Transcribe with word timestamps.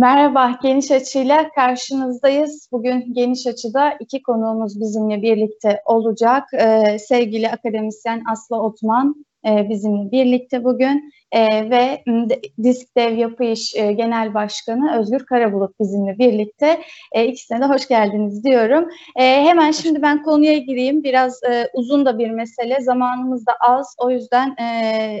Merhaba, 0.00 0.58
Geniş 0.62 0.90
Açı'yla 0.90 1.50
karşınızdayız. 1.50 2.68
Bugün 2.72 3.14
Geniş 3.14 3.46
Açı'da 3.46 3.94
iki 4.00 4.22
konuğumuz 4.22 4.80
bizimle 4.80 5.22
birlikte 5.22 5.82
olacak. 5.84 6.44
Ee, 6.54 6.98
sevgili 6.98 7.50
akademisyen 7.50 8.22
Aslı 8.32 8.56
Otman 8.62 9.26
e, 9.46 9.68
bizimle 9.68 10.10
birlikte 10.10 10.64
bugün 10.64 11.12
e, 11.32 11.70
ve 11.70 12.02
Disk 12.62 12.96
Dev 12.96 13.16
Yapı 13.16 13.44
İş 13.44 13.74
e, 13.76 13.92
Genel 13.92 14.34
Başkanı 14.34 14.98
Özgür 14.98 15.26
Karabulut 15.26 15.80
bizimle 15.80 16.18
birlikte. 16.18 16.80
E, 17.12 17.26
ikisine 17.26 17.60
de 17.60 17.64
hoş 17.64 17.88
geldiniz 17.88 18.44
diyorum. 18.44 18.88
E, 19.16 19.22
hemen 19.22 19.70
şimdi 19.70 20.02
ben 20.02 20.22
konuya 20.22 20.58
gireyim. 20.58 21.04
Biraz 21.04 21.42
e, 21.42 21.70
uzun 21.74 22.06
da 22.06 22.18
bir 22.18 22.30
mesele, 22.30 22.80
zamanımız 22.80 23.46
da 23.46 23.52
az. 23.60 23.94
O 23.98 24.10
yüzden... 24.10 24.56
E, 24.56 25.18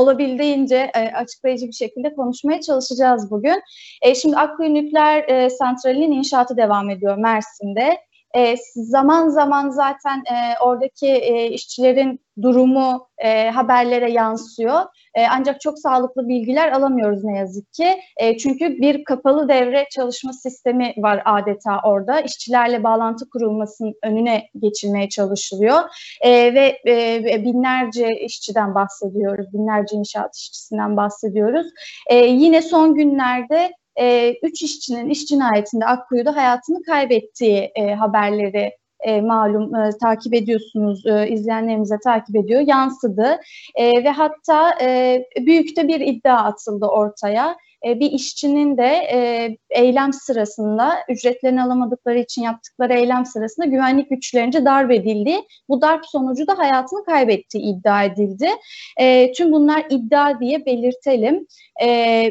olabildiğince 0.00 0.90
e, 0.94 1.12
açıklayıcı 1.12 1.66
bir 1.66 1.72
şekilde 1.72 2.14
konuşmaya 2.14 2.60
çalışacağız 2.60 3.30
bugün. 3.30 3.62
E, 4.02 4.14
şimdi 4.14 4.36
Akkuyu 4.36 4.74
Nükleer 4.74 5.28
e, 5.28 5.50
Santrali'nin 5.50 6.12
inşaatı 6.12 6.56
devam 6.56 6.90
ediyor 6.90 7.16
Mersin'de. 7.16 7.98
E, 8.36 8.54
zaman 8.74 9.28
zaman 9.28 9.70
zaten 9.70 10.18
e, 10.18 10.58
oradaki 10.64 11.06
e, 11.06 11.50
işçilerin 11.50 12.20
durumu 12.42 13.08
e, 13.18 13.50
haberlere 13.50 14.10
yansıyor. 14.10 14.80
E, 15.14 15.26
ancak 15.30 15.60
çok 15.60 15.78
sağlıklı 15.78 16.28
bilgiler 16.28 16.72
alamıyoruz 16.72 17.24
ne 17.24 17.38
yazık 17.38 17.72
ki. 17.72 17.96
E, 18.16 18.36
çünkü 18.36 18.68
bir 18.68 19.04
kapalı 19.04 19.48
devre 19.48 19.86
çalışma 19.90 20.32
sistemi 20.32 20.94
var 20.98 21.22
adeta 21.24 21.80
orada. 21.84 22.20
İşçilerle 22.20 22.84
bağlantı 22.84 23.30
kurulmasının 23.30 23.94
önüne 24.04 24.48
geçilmeye 24.58 25.08
çalışılıyor. 25.08 25.80
E, 26.20 26.30
ve 26.30 26.78
e, 26.86 27.44
binlerce 27.44 28.08
işçiden 28.20 28.74
bahsediyoruz. 28.74 29.52
Binlerce 29.52 29.96
inşaat 29.96 30.36
işçisinden 30.36 30.96
bahsediyoruz. 30.96 31.66
E, 32.06 32.16
yine 32.16 32.62
son 32.62 32.94
günlerde 32.94 33.72
e, 33.96 34.34
üç 34.42 34.62
işçinin 34.62 35.08
iş 35.08 35.26
cinayetinde 35.26 35.86
Akkuyu'da 35.86 36.36
hayatını 36.36 36.82
kaybettiği 36.82 37.70
e, 37.76 37.94
haberleri 37.94 38.80
e, 39.00 39.20
malum 39.20 39.74
e, 39.74 39.90
takip 40.02 40.34
ediyorsunuz, 40.34 41.06
e, 41.06 41.28
izleyenlerimize 41.28 41.98
takip 42.04 42.36
ediyor, 42.36 42.60
yansıdı 42.60 43.40
e, 43.74 44.04
ve 44.04 44.10
hatta 44.10 44.70
e, 44.82 45.22
büyük 45.38 45.76
de 45.76 45.88
bir 45.88 46.00
iddia 46.00 46.36
atıldı 46.36 46.86
ortaya. 46.86 47.56
E, 47.86 48.00
bir 48.00 48.10
işçinin 48.10 48.76
de 48.76 48.86
e, 49.12 49.56
eylem 49.70 50.12
sırasında 50.12 50.94
ücretlerini 51.08 51.62
alamadıkları 51.62 52.18
için 52.18 52.42
yaptıkları 52.42 52.94
eylem 52.94 53.26
sırasında 53.26 53.66
güvenlik 53.66 54.10
güçlerince 54.10 54.64
darp 54.64 54.90
edildi. 54.90 55.34
Bu 55.68 55.82
darp 55.82 56.06
sonucu 56.06 56.46
da 56.46 56.58
hayatını 56.58 57.04
kaybettiği 57.04 57.64
iddia 57.64 58.04
edildi. 58.04 58.48
E, 58.96 59.32
tüm 59.32 59.52
bunlar 59.52 59.84
iddia 59.90 60.40
diye 60.40 60.66
belirtelim. 60.66 61.46
E, 61.82 62.30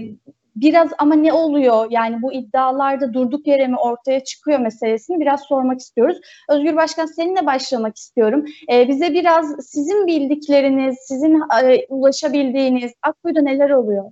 biraz 0.61 0.89
ama 0.97 1.15
ne 1.15 1.33
oluyor 1.33 1.88
yani 1.89 2.21
bu 2.21 2.33
iddialarda 2.33 3.13
durduk 3.13 3.47
yere 3.47 3.67
mi 3.67 3.77
ortaya 3.77 4.23
çıkıyor 4.23 4.59
meselesini 4.59 5.19
biraz 5.19 5.41
sormak 5.41 5.79
istiyoruz. 5.79 6.17
Özgür 6.49 6.75
Başkan 6.75 7.05
seninle 7.05 7.45
başlamak 7.45 7.97
istiyorum. 7.97 8.45
Ee, 8.71 8.88
bize 8.88 9.13
biraz 9.13 9.55
sizin 9.66 10.07
bildikleriniz, 10.07 10.97
sizin 11.07 11.41
e, 11.63 11.85
ulaşabildiğiniz 11.89 12.91
Akkuyu'da 13.01 13.41
neler 13.41 13.69
oluyor? 13.69 14.11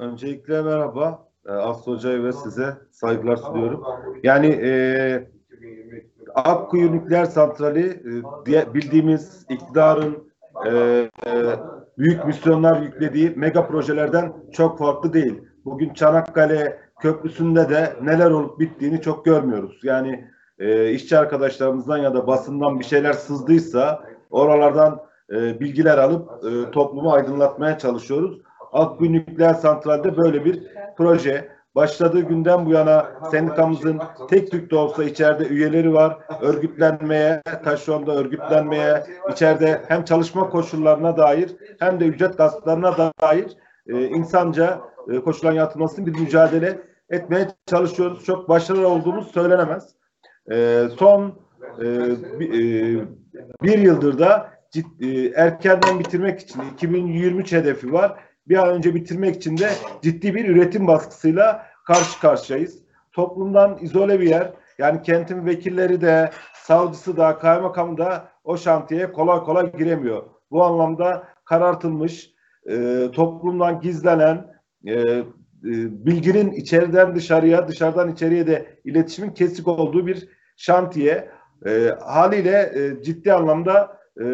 Öncelikle 0.00 0.62
merhaba. 0.62 1.28
E, 1.48 1.52
Aslı 1.52 1.92
Hoca'ya 1.92 2.24
ve 2.24 2.32
size 2.32 2.74
saygılar 2.90 3.36
sunuyorum. 3.36 3.84
Yani 4.22 4.46
e, 4.46 4.70
Akkuyu 6.34 6.92
Nükleer 6.92 7.24
Santrali 7.24 7.86
e, 8.46 8.74
bildiğimiz 8.74 9.46
iktidarın 9.50 10.32
e, 10.66 10.70
e, 11.26 11.32
büyük 11.98 12.24
misyonlar 12.24 12.82
yüklediği 12.82 13.30
mega 13.36 13.66
projelerden 13.66 14.32
çok 14.52 14.78
farklı 14.78 15.12
değil 15.12 15.42
bugün 15.64 15.94
Çanakkale 15.94 16.78
Köprüsü'nde 17.00 17.68
de 17.68 17.92
neler 18.02 18.30
olup 18.30 18.60
bittiğini 18.60 19.00
çok 19.00 19.24
görmüyoruz. 19.24 19.80
Yani 19.82 20.28
e, 20.58 20.90
işçi 20.90 21.18
arkadaşlarımızdan 21.18 21.98
ya 21.98 22.14
da 22.14 22.26
basından 22.26 22.80
bir 22.80 22.84
şeyler 22.84 23.12
sızdıysa 23.12 24.04
oralardan 24.30 25.00
e, 25.30 25.60
bilgiler 25.60 25.98
alıp 25.98 26.30
e, 26.44 26.70
toplumu 26.70 27.12
aydınlatmaya 27.12 27.78
çalışıyoruz. 27.78 28.40
Akgün 28.72 29.12
Nükleer 29.12 29.54
Santral'de 29.54 30.16
böyle 30.16 30.44
bir 30.44 30.62
proje. 30.96 31.54
Başladığı 31.74 32.20
günden 32.20 32.66
bu 32.66 32.70
yana 32.70 33.06
sendikamızın 33.30 34.00
tek 34.30 34.50
tük 34.50 34.70
de 34.70 34.76
olsa 34.76 35.04
içeride 35.04 35.46
üyeleri 35.46 35.94
var. 35.94 36.18
Örgütlenmeye, 36.40 37.42
taşeronda 37.64 38.14
örgütlenmeye, 38.14 39.04
içeride 39.32 39.82
hem 39.88 40.04
çalışma 40.04 40.50
koşullarına 40.50 41.16
dair 41.16 41.56
hem 41.78 42.00
de 42.00 42.06
ücret 42.06 42.38
gasplarına 42.38 43.12
dair 43.22 43.56
e, 43.86 44.06
insanca 44.06 44.80
e, 45.12 45.20
koşulan 45.20 45.52
yaratılmasını 45.52 46.06
bir 46.06 46.20
mücadele 46.20 46.78
etmeye 47.10 47.48
çalışıyoruz. 47.66 48.24
Çok 48.24 48.48
başarılı 48.48 48.88
olduğumuz 48.88 49.32
söylenemez. 49.32 49.94
E, 50.50 50.84
son 50.98 51.38
e, 51.78 51.84
bir, 52.40 52.50
e, 52.50 53.04
bir 53.62 53.78
yıldır 53.78 54.18
da 54.18 54.50
ciddi, 54.70 55.26
e, 55.26 55.32
erkenden 55.36 55.98
bitirmek 55.98 56.40
için 56.40 56.60
2023 56.74 57.52
hedefi 57.52 57.92
var. 57.92 58.20
Bir 58.48 58.56
an 58.56 58.68
önce 58.68 58.94
bitirmek 58.94 59.36
için 59.36 59.56
de 59.56 59.70
ciddi 60.02 60.34
bir 60.34 60.48
üretim 60.48 60.86
baskısıyla 60.86 61.66
karşı 61.86 62.20
karşıyayız. 62.20 62.78
Toplumdan 63.12 63.78
izole 63.80 64.20
bir 64.20 64.28
yer. 64.28 64.52
Yani 64.78 65.02
kentin 65.02 65.46
vekilleri 65.46 66.00
de, 66.00 66.30
savcısı 66.54 67.16
da, 67.16 67.38
kaymakamı 67.38 67.98
da 67.98 68.28
o 68.44 68.56
şantiyeye 68.56 69.12
kolay 69.12 69.40
kolay 69.40 69.72
giremiyor. 69.72 70.22
Bu 70.50 70.64
anlamda 70.64 71.28
karartılmış, 71.44 72.30
e, 72.70 73.06
toplumdan 73.12 73.80
gizlenen, 73.80 74.53
e, 74.86 74.92
e, 74.92 75.24
bilginin 76.06 76.52
içeriden 76.52 77.14
dışarıya, 77.14 77.68
dışarıdan 77.68 78.12
içeriye 78.12 78.46
de 78.46 78.66
iletişimin 78.84 79.30
kesik 79.30 79.68
olduğu 79.68 80.06
bir 80.06 80.28
şantiye. 80.56 81.28
E, 81.66 81.90
haliyle 82.00 82.72
e, 82.74 83.02
ciddi 83.02 83.32
anlamda 83.32 83.98
e, 84.20 84.24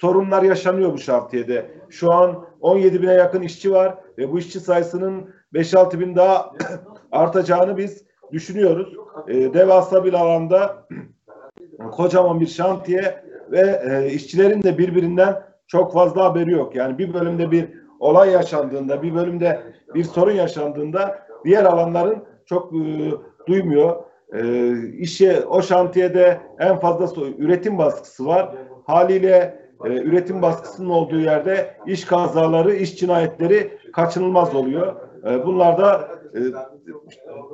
sorunlar 0.00 0.42
yaşanıyor 0.42 0.92
bu 0.92 0.98
şantiyede. 0.98 1.70
Şu 1.88 2.12
an 2.12 2.44
17 2.60 3.02
bine 3.02 3.12
yakın 3.12 3.42
işçi 3.42 3.72
var 3.72 3.94
ve 4.18 4.32
bu 4.32 4.38
işçi 4.38 4.60
sayısının 4.60 5.34
5-6 5.54 6.00
bin 6.00 6.16
daha 6.16 6.52
artacağını 7.12 7.76
biz 7.76 8.04
düşünüyoruz. 8.32 8.94
E, 9.28 9.54
devasa 9.54 10.04
bir 10.04 10.12
alanda 10.12 10.88
kocaman 11.92 12.40
bir 12.40 12.46
şantiye 12.46 13.24
ve 13.50 13.82
e, 13.90 14.12
işçilerin 14.12 14.62
de 14.62 14.78
birbirinden 14.78 15.42
çok 15.66 15.92
fazla 15.92 16.24
haberi 16.24 16.50
yok. 16.50 16.74
Yani 16.74 16.98
bir 16.98 17.14
bölümde 17.14 17.50
bir 17.50 17.85
olay 18.00 18.30
yaşandığında, 18.30 19.02
bir 19.02 19.14
bölümde 19.14 19.60
bir 19.94 20.04
sorun 20.04 20.32
yaşandığında 20.32 21.18
diğer 21.44 21.64
alanların 21.64 22.24
çok 22.46 22.72
e, 22.72 22.76
duymuyor. 23.48 23.96
E, 24.32 24.72
işe 24.98 25.44
o 25.46 25.62
şantiyede 25.62 26.40
en 26.58 26.76
fazla 26.76 27.26
üretim 27.38 27.78
baskısı 27.78 28.26
var. 28.26 28.54
Haliyle 28.86 29.66
e, 29.84 29.88
üretim 29.88 30.42
baskısının 30.42 30.88
olduğu 30.88 31.20
yerde 31.20 31.76
iş 31.86 32.04
kazaları, 32.04 32.74
iş 32.74 32.96
cinayetleri 32.96 33.78
kaçınılmaz 33.92 34.54
oluyor. 34.54 34.94
E, 35.30 35.46
bunlar 35.46 35.78
da 35.78 36.08
e, 36.34 36.40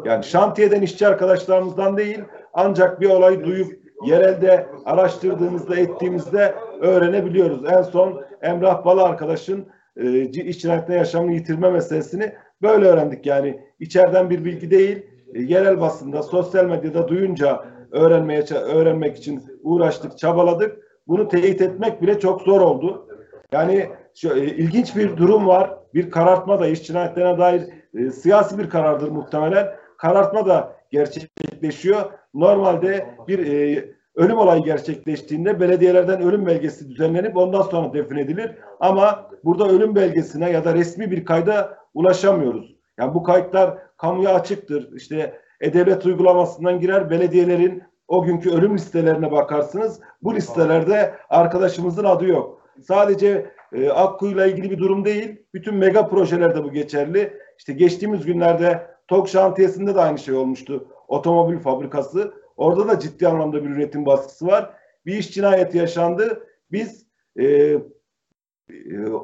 yani 0.04 0.24
şantiyeden 0.24 0.82
işçi 0.82 1.06
arkadaşlarımızdan 1.06 1.97
değil 1.97 2.20
ancak 2.53 3.00
bir 3.00 3.10
olayı 3.10 3.44
duyup 3.44 3.82
yerelde 4.06 4.66
araştırdığımızda 4.84 5.76
ettiğimizde 5.76 6.54
öğrenebiliyoruz. 6.80 7.64
En 7.72 7.82
son 7.82 8.22
Emrah 8.42 8.84
Bala 8.84 9.04
arkadaşın 9.04 9.66
e, 9.97 10.32
cinayetinde 10.32 10.97
yaşamını 10.97 11.32
yitirme 11.32 11.70
meselesini 11.70 12.32
böyle 12.62 12.86
öğrendik. 12.86 13.26
Yani 13.26 13.60
içeriden 13.80 14.30
bir 14.30 14.44
bilgi 14.44 14.70
değil, 14.70 15.06
e, 15.34 15.42
yerel 15.42 15.80
basında, 15.80 16.22
sosyal 16.22 16.64
medyada 16.64 17.08
duyunca 17.08 17.64
öğrenmeye 17.91 18.44
öğrenmek 18.53 19.16
için 19.16 19.42
uğraştık, 19.62 20.19
çabaladık. 20.19 20.78
Bunu 21.08 21.28
teyit 21.28 21.60
etmek 21.60 22.03
bile 22.03 22.20
çok 22.20 22.42
zor 22.42 22.60
oldu. 22.60 23.08
Yani 23.53 23.88
şu, 24.14 24.36
e, 24.38 24.47
ilginç 24.47 24.97
bir 24.97 25.16
durum 25.16 25.47
var. 25.47 25.70
Bir 25.94 26.10
karartma 26.10 26.60
da 26.60 26.66
iş 26.66 26.82
cinayetlerine 26.82 27.38
dair 27.38 27.62
e, 27.94 28.10
siyasi 28.10 28.59
bir 28.59 28.70
karardır 28.70 29.09
muhtemelen. 29.09 29.69
Karartma 29.98 30.47
da 30.47 30.77
gerçekleşiyor. 30.91 32.12
Normalde 32.34 33.06
bir 33.28 33.47
e, 33.47 33.84
ölüm 34.16 34.38
olayı 34.38 34.62
gerçekleştiğinde 34.62 35.60
belediyelerden 35.60 36.22
ölüm 36.22 36.47
belgesi 36.47 36.88
düzenlenip 36.91 37.36
ondan 37.36 37.62
sonra 37.62 37.92
defin 37.92 38.16
edilir. 38.16 38.50
Ama 38.80 39.30
burada 39.44 39.68
ölüm 39.68 39.94
belgesine 39.94 40.50
ya 40.50 40.64
da 40.64 40.74
resmi 40.74 41.10
bir 41.10 41.24
kayda 41.24 41.78
ulaşamıyoruz. 41.94 42.76
Yani 42.98 43.14
bu 43.14 43.22
kayıtlar 43.22 43.78
kamuya 43.97 44.34
açıktır. 44.34 44.92
İşte 44.97 45.41
e-devlet 45.60 46.06
uygulamasından 46.06 46.80
girer 46.80 47.10
belediyelerin 47.10 47.82
o 48.09 48.22
günkü 48.22 48.50
ölüm 48.50 48.74
listelerine 48.74 49.32
bakarsınız. 49.32 50.00
Bu 50.22 50.34
listelerde 50.34 51.14
arkadaşımızın 51.28 52.04
adı 52.04 52.26
yok. 52.26 52.62
Sadece 52.82 53.47
e, 53.72 53.91
Akkuyu'yla 53.91 54.47
ilgili 54.47 54.70
bir 54.70 54.78
durum 54.78 55.04
değil. 55.04 55.36
Bütün 55.54 55.74
mega 55.74 56.09
projelerde 56.09 56.64
bu 56.64 56.72
geçerli. 56.72 57.32
İşte 57.59 57.72
geçtiğimiz 57.72 58.26
günlerde 58.26 58.86
TOK 59.09 59.28
şantiyesinde 59.28 59.94
de 59.94 60.00
aynı 60.00 60.18
şey 60.18 60.34
olmuştu. 60.34 60.88
Otomobil 61.09 61.59
fabrikası. 61.59 62.34
Orada 62.57 62.89
da 62.89 62.99
ciddi 62.99 63.28
anlamda 63.28 63.65
bir 63.65 63.71
üretim 63.71 64.07
baskısı 64.07 64.47
var. 64.47 64.71
Bir 65.07 65.16
iş 65.16 65.34
cinayeti 65.34 65.78
yaşandı. 65.78 66.47
Biz 66.72 67.07
e, 67.37 67.45
e, 67.47 67.78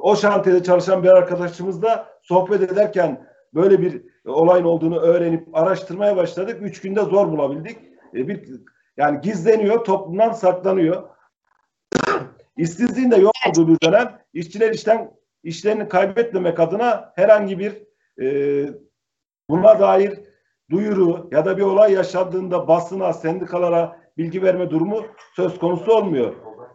o 0.01 0.15
şantiyede 0.15 0.63
çalışan 0.63 1.03
bir 1.03 1.09
arkadaşımızla 1.09 2.19
sohbet 2.21 2.71
ederken 2.71 3.27
böyle 3.53 3.81
bir 3.81 4.01
olayın 4.25 4.65
olduğunu 4.65 4.99
öğrenip 4.99 5.47
araştırmaya 5.53 6.17
başladık. 6.17 6.57
Üç 6.61 6.81
günde 6.81 7.01
zor 7.01 7.31
bulabildik. 7.31 7.77
E, 8.13 8.27
bir 8.27 8.49
yani 8.97 9.21
gizleniyor, 9.21 9.83
toplumdan 9.83 10.31
saklanıyor. 10.31 11.03
İşsizliğin 12.57 13.11
de 13.11 13.15
yok 13.15 13.33
olduğu 13.49 13.67
bir 13.67 13.87
dönem 13.87 14.19
işçiler 14.33 14.73
işten 14.73 15.11
işlerini 15.43 15.89
kaybetmemek 15.89 16.59
adına 16.59 17.13
herhangi 17.15 17.59
bir 17.59 17.83
e, 18.21 18.69
buna 19.49 19.79
dair 19.79 20.19
duyuru 20.69 21.29
ya 21.31 21.45
da 21.45 21.57
bir 21.57 21.61
olay 21.63 21.93
yaşandığında 21.93 22.67
basına, 22.67 23.13
sendikalara 23.13 23.99
bilgi 24.17 24.43
verme 24.43 24.69
durumu 24.69 25.05
söz 25.35 25.59
konusu 25.59 25.91
olmuyor. 25.91 26.33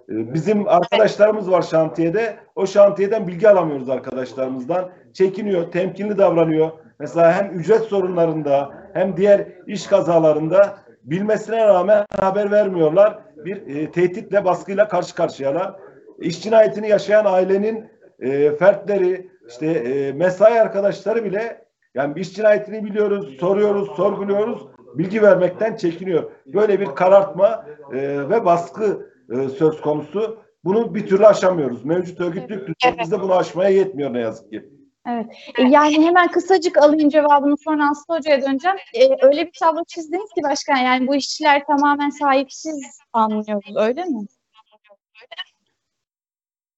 E, 0.08 0.34
bizim 0.34 0.68
arkadaşlarımız 0.68 1.50
var 1.50 1.62
şantiyede. 1.62 2.36
O 2.56 2.66
şantiyeden 2.66 3.26
bilgi 3.26 3.48
alamıyoruz 3.48 3.90
arkadaşlarımızdan. 3.90 4.90
Çekiniyor, 5.12 5.70
temkinli 5.70 6.18
davranıyor. 6.18 6.70
Mesela 6.98 7.32
hem 7.32 7.58
ücret 7.58 7.82
sorunlarında 7.82 8.70
hem 8.92 9.16
diğer 9.16 9.46
iş 9.66 9.86
kazalarında 9.86 10.76
bilmesine 11.02 11.66
rağmen 11.66 12.06
haber 12.20 12.50
vermiyorlar. 12.50 13.18
Bir 13.36 13.76
e, 13.76 13.90
tehditle, 13.90 14.44
baskıyla 14.44 14.88
karşı 14.88 15.14
karşıyalar. 15.14 15.74
İş 16.18 16.42
cinayetini 16.42 16.88
yaşayan 16.88 17.24
ailenin 17.24 17.84
e, 18.20 18.56
fertleri, 18.56 19.30
işte 19.48 19.66
e, 19.66 20.12
mesai 20.12 20.60
arkadaşları 20.60 21.24
bile 21.24 21.63
yani 21.94 22.20
iş 22.20 22.34
cinayetini 22.34 22.84
biliyoruz, 22.84 23.36
soruyoruz, 23.40 23.88
sorguluyoruz, 23.96 24.66
bilgi 24.94 25.22
vermekten 25.22 25.76
çekiniyor. 25.76 26.30
Böyle 26.46 26.80
bir 26.80 26.86
karartma 26.86 27.66
e, 27.92 28.28
ve 28.30 28.44
baskı 28.44 29.10
e, 29.30 29.48
söz 29.48 29.80
konusu. 29.80 30.38
Bunu 30.64 30.94
bir 30.94 31.06
türlü 31.06 31.26
aşamıyoruz. 31.26 31.84
Mevcut 31.84 32.20
örgütlük 32.20 32.68
düzenimizde 32.68 33.20
bunu 33.20 33.34
aşmaya 33.34 33.70
yetmiyor 33.70 34.12
ne 34.12 34.20
yazık 34.20 34.50
ki. 34.50 34.70
Evet. 35.08 35.26
E, 35.58 35.62
yani 35.62 36.06
hemen 36.06 36.28
kısacık 36.28 36.78
alayım 36.78 37.08
cevabını 37.08 37.56
sonra 37.56 37.90
Aslı 37.90 38.14
Hoca'ya 38.14 38.42
döneceğim. 38.42 38.76
Ee, 38.94 39.26
öyle 39.26 39.46
bir 39.46 39.52
tablo 39.60 39.84
çizdiniz 39.84 40.32
ki 40.34 40.42
başkan 40.42 40.76
yani 40.76 41.06
bu 41.06 41.14
işçiler 41.14 41.66
tamamen 41.66 42.10
sahipsiz 42.10 42.98
anlıyoruz 43.12 43.76
öyle 43.76 44.04
mi? 44.04 44.26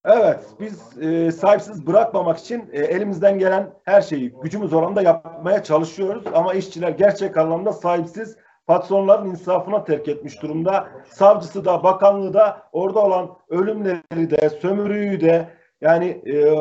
Evet, 0.06 0.40
biz 0.60 0.98
e, 1.02 1.32
sahipsiz 1.32 1.86
bırakmamak 1.86 2.38
için 2.38 2.70
e, 2.72 2.80
elimizden 2.80 3.38
gelen 3.38 3.70
her 3.84 4.00
şeyi 4.00 4.30
gücümüz 4.42 4.72
oranında 4.72 5.02
yapmaya 5.02 5.62
çalışıyoruz. 5.62 6.24
Ama 6.34 6.54
işçiler 6.54 6.90
gerçek 6.90 7.36
anlamda 7.36 7.72
sahipsiz, 7.72 8.36
patronların 8.66 9.30
insafına 9.30 9.84
terk 9.84 10.08
etmiş 10.08 10.42
durumda. 10.42 10.88
Savcısı 11.10 11.64
da, 11.64 11.84
bakanlığı 11.84 12.34
da, 12.34 12.62
orada 12.72 13.00
olan 13.00 13.30
ölümleri 13.48 14.30
de, 14.30 14.50
sömürüyü 14.50 15.20
de, 15.20 15.48
yani 15.80 16.22
e, 16.26 16.54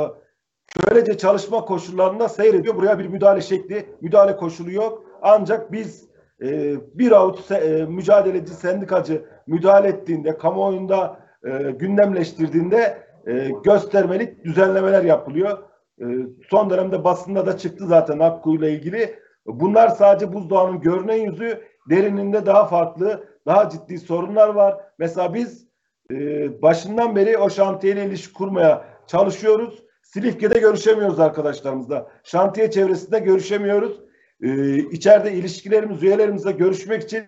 böylece 0.87 1.17
çalışma 1.17 1.65
koşullarında 1.65 2.29
seyrediyor. 2.29 2.75
Buraya 2.75 2.99
bir 2.99 3.07
müdahale 3.07 3.41
şekli, 3.41 3.85
müdahale 4.01 4.37
koşulu 4.37 4.71
yok. 4.71 5.03
Ancak 5.21 5.71
biz 5.71 6.09
e, 6.41 6.75
bir 6.97 7.11
avuç 7.11 7.51
e, 7.51 7.85
mücadeleci, 7.89 8.53
sendikacı 8.53 9.25
müdahale 9.47 9.87
ettiğinde, 9.87 10.37
kamuoyunda 10.37 11.19
e, 11.43 11.71
gündemleştirdiğinde 11.71 13.04
e, 13.27 13.51
göstermelik 13.63 14.45
düzenlemeler 14.45 15.03
yapılıyor. 15.03 15.57
E, 16.01 16.05
son 16.49 16.69
dönemde 16.69 17.03
basında 17.03 17.45
da 17.45 17.57
çıktı 17.57 17.87
zaten 17.87 18.19
Akku'yla 18.19 18.69
ilgili. 18.69 19.19
Bunlar 19.45 19.89
sadece 19.89 20.33
buzdağının 20.33 20.81
görünen 20.81 21.31
yüzü, 21.31 21.63
derininde 21.89 22.45
daha 22.45 22.65
farklı, 22.65 23.27
daha 23.45 23.69
ciddi 23.69 23.97
sorunlar 23.97 24.49
var. 24.49 24.77
Mesela 24.99 25.33
biz 25.33 25.67
e, 26.11 26.15
başından 26.61 27.15
beri 27.15 27.37
o 27.37 27.49
şantiyeyle 27.49 28.05
ilişki 28.05 28.33
kurmaya 28.33 28.85
çalışıyoruz. 29.07 29.85
Silifke'de 30.03 30.59
görüşemiyoruz 30.59 31.19
arkadaşlarımızla. 31.19 32.11
Şantiye 32.23 32.71
çevresinde 32.71 33.19
görüşemiyoruz. 33.19 34.05
Ee, 34.41 34.77
içeride 34.77 35.33
ilişkilerimiz, 35.33 36.03
üyelerimizle 36.03 36.51
görüşmek 36.51 37.03
için 37.03 37.23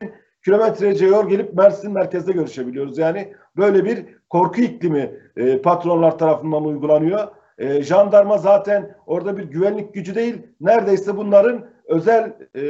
kilometrece 0.47 1.05
yol 1.05 1.29
gelip 1.29 1.53
Mersin 1.53 1.91
merkezde 1.91 2.31
görüşebiliyoruz. 2.31 2.97
Yani 2.97 3.33
böyle 3.57 3.85
bir 3.85 4.05
korku 4.29 4.61
iklimi 4.61 5.19
e, 5.37 5.61
patronlar 5.61 6.17
tarafından 6.17 6.65
uygulanıyor. 6.65 7.27
E, 7.57 7.83
jandarma 7.83 8.37
zaten 8.37 8.95
orada 9.05 9.37
bir 9.37 9.43
güvenlik 9.43 9.93
gücü 9.93 10.15
değil, 10.15 10.41
neredeyse 10.61 11.17
bunların 11.17 11.65
özel 11.85 12.33
e, 12.55 12.63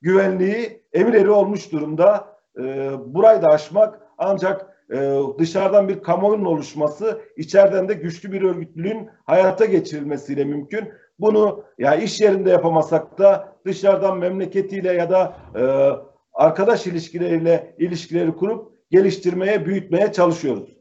güvenliği 0.00 0.82
emirleri 0.92 1.30
olmuş 1.30 1.72
durumda. 1.72 2.26
E, 2.58 2.90
burayı 3.06 3.42
da 3.42 3.46
aşmak 3.46 4.00
ancak 4.18 4.66
e, 4.92 5.18
dışarıdan 5.38 5.88
bir 5.88 6.02
kamuoyunun 6.02 6.44
oluşması, 6.44 7.20
içeriden 7.36 7.88
de 7.88 7.94
güçlü 7.94 8.32
bir 8.32 8.42
örgütlülüğün 8.42 9.10
hayata 9.24 9.64
geçirilmesiyle 9.64 10.44
mümkün. 10.44 10.92
Bunu 11.18 11.64
ya 11.78 11.94
iş 11.94 12.20
yerinde 12.20 12.50
yapamasak 12.50 13.18
da 13.18 13.52
dışarıdan 13.66 14.18
memleketiyle 14.18 14.92
ya 14.92 15.10
da 15.10 15.36
e, 15.56 15.62
arkadaş 16.38 16.86
ilişkileriyle 16.86 17.74
ilişkileri 17.78 18.36
kurup 18.36 18.72
geliştirmeye, 18.90 19.66
büyütmeye 19.66 20.12
çalışıyoruz. 20.12 20.78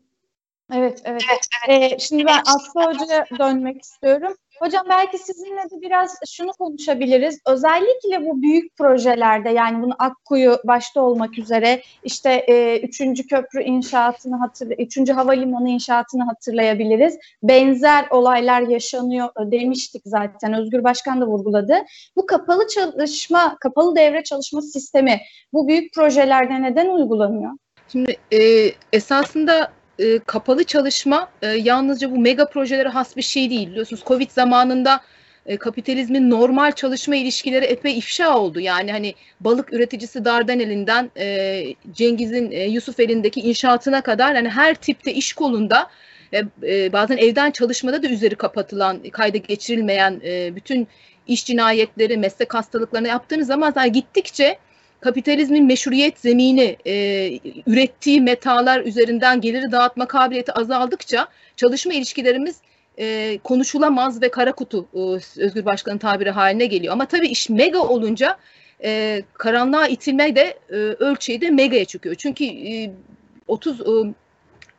Evet, 0.73 1.01
evet. 1.05 1.23
Ee, 1.69 1.99
şimdi 1.99 2.25
ben 2.25 2.39
Aslı 2.39 2.81
Hoca'ya 2.85 3.25
dönmek 3.39 3.81
istiyorum. 3.81 4.33
Hocam 4.59 4.85
belki 4.89 5.17
sizinle 5.17 5.63
de 5.63 5.81
biraz 5.81 6.17
şunu 6.29 6.51
konuşabiliriz. 6.51 7.39
Özellikle 7.47 8.29
bu 8.29 8.41
büyük 8.41 8.77
projelerde 8.77 9.49
yani 9.49 9.83
bunu 9.83 9.95
Akkuyu 9.99 10.57
başta 10.63 11.01
olmak 11.01 11.37
üzere 11.37 11.81
işte 12.03 12.31
e, 12.31 12.79
üçüncü 12.79 13.27
köprü 13.27 13.63
inşaatını 13.63 14.35
hatırla, 14.35 14.75
üçüncü 14.75 15.13
havalimanı 15.13 15.69
inşaatını 15.69 16.23
hatırlayabiliriz. 16.23 17.17
Benzer 17.43 18.05
olaylar 18.09 18.61
yaşanıyor 18.61 19.29
demiştik 19.39 20.01
zaten. 20.05 20.53
Özgür 20.53 20.83
Başkan 20.83 21.21
da 21.21 21.27
vurguladı. 21.27 21.77
Bu 22.15 22.25
kapalı 22.25 22.67
çalışma, 22.67 23.57
kapalı 23.59 23.95
devre 23.95 24.23
çalışma 24.23 24.61
sistemi 24.61 25.21
bu 25.53 25.67
büyük 25.67 25.93
projelerde 25.93 26.61
neden 26.61 26.89
uygulanıyor? 26.89 27.51
Şimdi 27.91 28.17
e, 28.33 28.71
esasında 28.93 29.71
e, 29.99 30.19
kapalı 30.19 30.63
çalışma 30.63 31.29
e, 31.41 31.47
yalnızca 31.47 32.11
bu 32.11 32.19
mega 32.19 32.45
projelere 32.45 32.89
has 32.89 33.17
bir 33.17 33.21
şey 33.21 33.49
değil. 33.49 33.69
Biliyorsunuz 33.69 34.03
Covid 34.05 34.31
zamanında 34.31 35.01
e, 35.45 35.57
kapitalizmin 35.57 36.29
normal 36.29 36.71
çalışma 36.71 37.15
ilişkileri 37.15 37.65
epey 37.65 37.97
ifşa 37.97 38.37
oldu. 38.37 38.59
Yani 38.59 38.91
hani 38.91 39.13
balık 39.39 39.73
üreticisi 39.73 40.25
Dardanel'inden 40.25 41.11
e, 41.17 41.63
Cengiz'in 41.91 42.51
e, 42.51 42.63
Yusuf 42.63 42.99
elindeki 42.99 43.41
inşaatına 43.41 44.01
kadar 44.01 44.35
hani 44.35 44.49
her 44.49 44.75
tipte 44.75 45.13
iş 45.13 45.33
kolunda 45.33 45.89
e, 46.33 46.43
e, 46.63 46.93
bazen 46.93 47.17
evden 47.17 47.51
çalışmada 47.51 48.03
da 48.03 48.07
üzeri 48.07 48.35
kapatılan, 48.35 48.99
kayda 49.11 49.37
geçirilmeyen 49.37 50.21
e, 50.25 50.55
bütün 50.55 50.87
iş 51.27 51.45
cinayetleri, 51.45 52.17
meslek 52.17 52.53
hastalıklarını 52.53 53.07
yaptığınız 53.07 53.47
zaman 53.47 53.73
yani 53.75 53.91
gittikçe 53.91 54.57
kapitalizmin 54.99 55.65
meşruiyet 55.65 56.19
zemini 56.19 56.77
e, 56.85 56.93
ürettiği 57.67 58.21
metalar 58.21 58.81
üzerinden 58.81 59.41
geliri 59.41 59.71
dağıtma 59.71 60.07
kabiliyeti 60.07 60.51
azaldıkça 60.51 61.27
çalışma 61.55 61.93
ilişkilerimiz 61.93 62.57
e, 62.99 63.37
konuşulamaz 63.43 64.21
ve 64.21 64.31
kara 64.31 64.51
kutu 64.51 64.87
e, 64.93 64.99
Özgür 65.41 65.65
Başkan'ın 65.65 65.97
tabiri 65.97 66.31
haline 66.31 66.65
geliyor. 66.65 66.93
Ama 66.93 67.05
tabii 67.05 67.27
iş 67.27 67.49
mega 67.49 67.79
olunca 67.79 68.37
e, 68.83 69.21
karanlığa 69.33 69.87
itilme 69.87 70.35
de 70.35 70.57
e, 70.69 70.75
ölçeği 70.75 71.41
de 71.41 71.49
megaya 71.49 71.85
çıkıyor. 71.85 72.15
Çünkü 72.15 72.45
e, 72.45 72.91
30 73.47 73.81
e, 73.81 73.83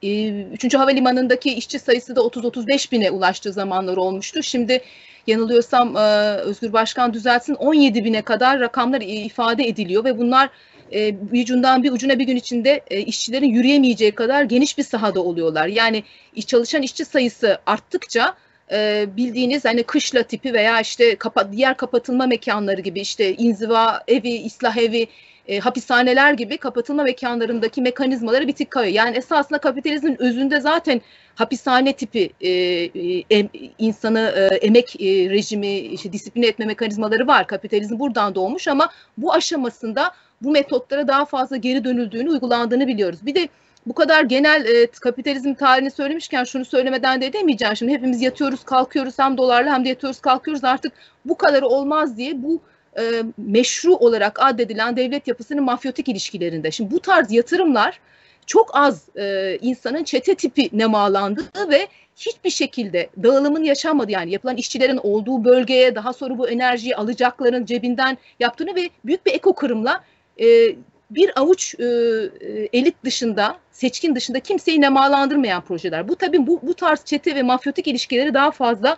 3. 0.02 0.75
Havalimanı'ndaki 0.75 1.55
işçi 1.55 1.78
sayısı 1.78 2.17
da 2.17 2.21
30-35 2.21 2.93
bine 2.93 3.11
ulaştığı 3.11 3.52
zamanlar 3.52 3.97
olmuştu. 3.97 4.43
Şimdi 4.43 4.81
yanılıyorsam 5.26 5.97
e, 5.97 6.00
Özgür 6.37 6.73
Başkan 6.73 7.14
düzeltsin 7.14 7.55
17 7.55 8.05
bine 8.05 8.23
kadar 8.23 8.61
rakamlar 8.61 9.00
ifade 9.00 9.64
ediliyor 9.64 10.05
ve 10.05 10.19
bunlar 10.19 10.50
e, 10.93 11.33
bir 11.33 11.43
ucundan 11.43 11.83
bir 11.83 11.93
ucuna 11.93 12.19
bir 12.19 12.25
gün 12.25 12.37
içinde 12.37 12.83
e, 12.90 13.00
işçilerin 13.00 13.49
yürüyemeyeceği 13.49 14.12
kadar 14.12 14.43
geniş 14.43 14.78
bir 14.78 14.83
sahada 14.83 15.21
oluyorlar. 15.21 15.67
Yani 15.67 16.05
çalışan 16.47 16.83
işçi 16.83 17.05
sayısı 17.05 17.59
arttıkça 17.67 18.35
e, 18.73 19.07
bildiğiniz 19.17 19.64
hani 19.64 19.83
kışla 19.83 20.23
tipi 20.23 20.55
veya 20.55 20.81
işte 20.81 21.17
kapa, 21.17 21.52
diğer 21.52 21.76
kapatılma 21.76 22.26
mekanları 22.26 22.81
gibi 22.81 23.00
işte 23.00 23.35
inziva 23.35 24.02
evi, 24.09 24.31
islah 24.31 24.76
evi, 24.76 25.09
e, 25.49 25.59
hapishaneler 25.59 26.33
gibi 26.33 26.57
kapatılma 26.59 27.02
mekanlarındaki 27.02 27.83
mekanizmaları 27.83 28.49
bir 28.49 28.52
tık 28.52 28.71
kayıyor. 28.71 28.95
Yani 28.95 29.17
esasında 29.17 29.59
kapitalizmin 29.59 30.23
özünde 30.23 30.61
zaten 30.61 31.00
hapishane 31.35 31.93
tipi 31.93 32.31
e, 32.40 32.50
e, 32.50 33.49
insanı 33.78 34.35
e, 34.37 34.57
emek 34.57 35.00
e, 35.00 35.31
rejimi, 35.31 35.78
işte 35.78 36.12
disipline 36.12 36.47
etme 36.47 36.67
mekanizmaları 36.67 37.26
var. 37.26 37.47
Kapitalizm 37.47 37.99
buradan 37.99 38.35
doğmuş 38.35 38.69
ama 38.69 38.90
bu 39.19 39.33
aşamasında 39.33 40.12
bu 40.43 40.50
metotlara 40.50 41.09
daha 41.09 41.25
fazla 41.25 41.57
geri 41.57 41.85
dönüldüğünü, 41.85 42.31
uygulandığını 42.31 42.87
biliyoruz. 42.87 43.26
Bir 43.26 43.35
de 43.35 43.49
bu 43.87 43.95
kadar 43.95 44.25
genel 44.25 44.64
e, 44.64 44.87
kapitalizm 44.87 45.55
tarihini 45.55 45.90
söylemişken 45.90 46.45
şunu 46.45 46.64
söylemeden 46.64 47.21
de 47.21 47.26
edemeyeceğim. 47.26 47.76
Şimdi 47.76 47.93
hepimiz 47.93 48.23
yatıyoruz, 48.23 48.64
kalkıyoruz 48.64 49.19
hem 49.19 49.37
dolarla 49.37 49.73
hem 49.73 49.85
de 49.85 49.88
yatıyoruz, 49.88 50.21
kalkıyoruz. 50.21 50.64
Artık 50.64 50.93
bu 51.25 51.38
kadarı 51.38 51.67
olmaz 51.67 52.17
diye 52.17 52.43
bu 52.43 52.61
e, 52.99 53.23
meşru 53.38 53.97
olarak 53.97 54.38
addedilen 54.43 54.97
devlet 54.97 55.28
yapısının 55.28 55.64
mafyotik 55.64 56.09
ilişkilerinde. 56.09 56.71
Şimdi 56.71 56.90
bu 56.90 57.00
tarz 57.00 57.33
yatırımlar 57.33 58.00
çok 58.47 58.71
az 58.76 59.09
e, 59.17 59.59
insanın 59.61 60.05
çete 60.05 60.35
tipi 60.35 60.69
nemalandığı 60.73 61.71
ve 61.71 61.88
hiçbir 62.17 62.50
şekilde 62.50 63.09
dağılımın 63.23 63.64
yaşanmadı 63.64 64.12
yani 64.12 64.33
yapılan 64.33 64.57
işçilerin 64.57 65.00
olduğu 65.02 65.45
bölgeye 65.45 65.95
daha 65.95 66.12
sonra 66.12 66.38
bu 66.38 66.49
enerjiyi 66.49 66.97
alacakların 66.97 67.64
cebinden 67.64 68.19
yaptığını 68.40 68.75
ve 68.75 68.90
büyük 69.05 69.26
bir 69.26 69.35
eko 69.35 69.55
kırımla 69.55 70.05
e, 70.40 70.47
bir 71.11 71.40
avuç 71.40 71.75
e, 71.81 71.85
elit 72.73 73.05
dışında, 73.05 73.59
seçkin 73.73 74.14
dışında 74.14 74.40
kimseyi 74.40 74.81
nemalandırmayan 74.81 75.62
projeler. 75.62 76.09
Bu 76.09 76.17
tabii 76.17 76.47
bu, 76.47 76.61
bu 76.62 76.75
tarz 76.75 77.05
çete 77.05 77.35
ve 77.35 77.43
mafyotik 77.43 77.87
ilişkileri 77.87 78.35
daha 78.35 78.50
fazla 78.50 78.97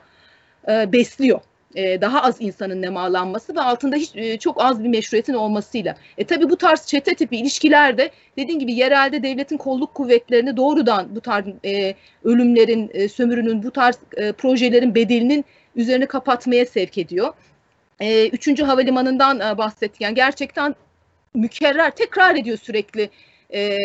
e, 0.69 0.93
besliyor. 0.93 1.41
E, 1.75 2.01
daha 2.01 2.23
az 2.23 2.37
insanın 2.41 2.83
nemalanması 2.83 3.57
ve 3.57 3.61
altında 3.61 3.97
hiç 3.97 4.17
e, 4.17 4.39
çok 4.39 4.65
az 4.65 4.85
bir 4.85 4.89
meşruiyetin 4.89 5.35
olmasıyla. 5.35 5.97
E 6.19 6.25
tabii 6.25 6.51
bu 6.51 6.57
tarz 6.57 6.87
çete 6.87 7.15
tipi 7.15 7.37
ilişkilerde 7.37 8.11
dediğim 8.37 8.61
gibi 8.61 8.73
yerelde 8.73 9.23
devletin 9.23 9.57
kolluk 9.57 9.95
kuvvetlerini 9.95 10.57
doğrudan 10.57 11.17
bu 11.17 11.21
tarz 11.21 11.45
e, 11.65 11.95
ölümlerin, 12.25 12.91
e, 12.95 13.09
sömürünün, 13.09 13.63
bu 13.63 13.71
tarz 13.71 13.99
e, 14.17 14.33
projelerin 14.33 14.95
bedelinin 14.95 15.45
üzerine 15.77 16.07
kapatmaya 16.07 16.67
sevk 16.67 16.99
ediyor. 16.99 17.33
E, 18.01 18.29
üçüncü 18.29 18.65
havalimanından 18.65 19.41
e, 19.41 19.59
bahsettik. 19.59 20.01
Yani 20.01 20.15
gerçekten 20.15 20.75
mükerrer 21.35 21.91
tekrar 21.91 22.35
ediyor 22.35 22.59
sürekli 22.59 23.11
e, 23.55 23.77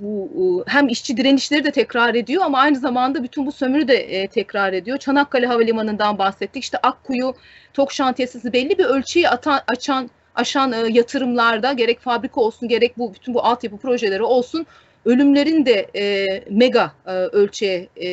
bu 0.00 0.64
hem 0.66 0.88
işçi 0.88 1.16
direnişleri 1.16 1.64
de 1.64 1.70
tekrar 1.70 2.14
ediyor 2.14 2.42
ama 2.44 2.58
aynı 2.58 2.78
zamanda 2.78 3.22
bütün 3.22 3.46
bu 3.46 3.52
sömürü 3.52 3.88
de 3.88 3.96
e, 3.96 4.26
tekrar 4.26 4.72
ediyor. 4.72 4.98
Çanakkale 4.98 5.46
Havalimanı'ndan 5.46 6.18
bahsettik. 6.18 6.62
İşte 6.62 6.78
Akkuyu 6.78 7.34
Tok 7.74 7.92
Şantiyesi 7.92 8.52
belli 8.52 8.78
bir 8.78 8.84
ölçüyü 8.84 9.28
atan, 9.28 9.60
açan 9.66 10.10
aşan 10.34 10.72
e, 10.72 10.76
yatırımlarda 10.76 11.72
gerek 11.72 12.00
fabrika 12.00 12.40
olsun 12.40 12.68
gerek 12.68 12.98
bu 12.98 13.14
bütün 13.14 13.34
bu 13.34 13.44
altyapı 13.44 13.76
projeleri 13.76 14.22
olsun 14.22 14.66
ölümlerin 15.04 15.66
de 15.66 15.90
e, 15.96 16.26
mega 16.50 16.92
e, 17.06 17.10
ölçüye 17.10 17.88
e, 17.96 18.08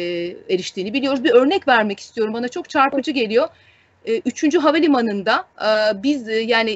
eriştiğini 0.50 0.94
biliyoruz. 0.94 1.24
Bir 1.24 1.32
örnek 1.32 1.68
vermek 1.68 2.00
istiyorum. 2.00 2.34
Bana 2.34 2.48
çok 2.48 2.70
çarpıcı 2.70 3.12
geliyor. 3.12 3.48
E, 4.06 4.22
üçüncü 4.26 4.60
havalimanında 4.60 5.46
e, 5.62 6.04
biz 6.04 6.30
e, 6.30 6.36
yani 6.36 6.72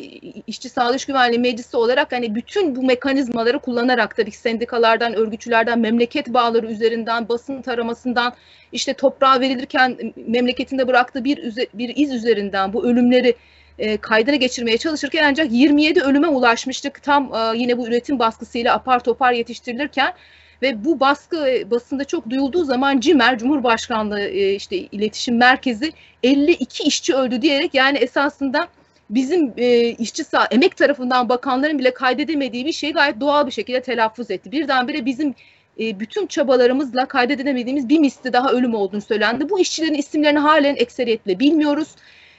işçi 0.47 0.69
sağlık 0.69 1.07
güvenliği 1.07 1.39
meclisi 1.39 1.77
olarak 1.77 2.11
hani 2.11 2.35
bütün 2.35 2.75
bu 2.75 2.83
mekanizmaları 2.83 3.59
kullanarak 3.59 4.15
tabii 4.15 4.31
ki 4.31 4.37
sendikalardan, 4.37 5.13
örgütçülerden, 5.13 5.79
memleket 5.79 6.27
bağları 6.33 6.67
üzerinden, 6.67 7.29
basın 7.29 7.61
taramasından 7.61 8.33
işte 8.71 8.93
toprağa 8.93 9.39
verilirken 9.39 9.97
memleketinde 10.27 10.87
bıraktığı 10.87 11.23
bir, 11.23 11.67
bir 11.73 11.95
iz 11.95 12.13
üzerinden 12.13 12.73
bu 12.73 12.85
ölümleri 12.85 13.35
kaydına 14.01 14.35
geçirmeye 14.35 14.77
çalışırken 14.77 15.23
ancak 15.23 15.51
27 15.51 16.01
ölüme 16.01 16.27
ulaşmıştık. 16.27 17.03
Tam 17.03 17.31
yine 17.55 17.77
bu 17.77 17.87
üretim 17.87 18.19
baskısıyla 18.19 18.73
apar 18.73 19.03
topar 19.03 19.31
yetiştirilirken 19.31 20.13
ve 20.61 20.85
bu 20.85 20.99
baskı 20.99 21.49
e, 21.49 21.71
basında 21.71 22.03
çok 22.03 22.29
duyulduğu 22.29 22.63
zaman 22.63 22.99
CİMER, 22.99 23.37
Cumhurbaşkanlığı 23.37 24.21
e, 24.21 24.53
işte 24.53 24.77
iletişim 24.77 25.37
merkezi 25.37 25.93
52 26.23 26.83
işçi 26.83 27.15
öldü 27.15 27.41
diyerek 27.41 27.73
yani 27.73 27.97
esasında 27.97 28.67
bizim 29.09 29.53
e, 29.57 29.89
işçi 29.89 30.23
sağ, 30.23 30.45
emek 30.45 30.77
tarafından 30.77 31.29
bakanların 31.29 31.79
bile 31.79 31.93
kaydedemediği 31.93 32.65
bir 32.65 32.73
şeyi 32.73 32.93
gayet 32.93 33.19
doğal 33.19 33.47
bir 33.47 33.51
şekilde 33.51 33.81
telaffuz 33.81 34.31
etti. 34.31 34.51
Birdenbire 34.51 35.05
bizim 35.05 35.35
e, 35.79 35.99
bütün 35.99 36.27
çabalarımızla 36.27 37.05
kaydedemediğimiz 37.05 37.89
bir 37.89 37.99
misli 37.99 38.33
daha 38.33 38.51
ölüm 38.51 38.73
olduğunu 38.73 39.01
söylendi. 39.01 39.49
Bu 39.49 39.59
işçilerin 39.59 39.93
isimlerini 39.93 40.39
halen 40.39 40.75
ekseriyetle 40.75 41.39
bilmiyoruz. 41.39 41.87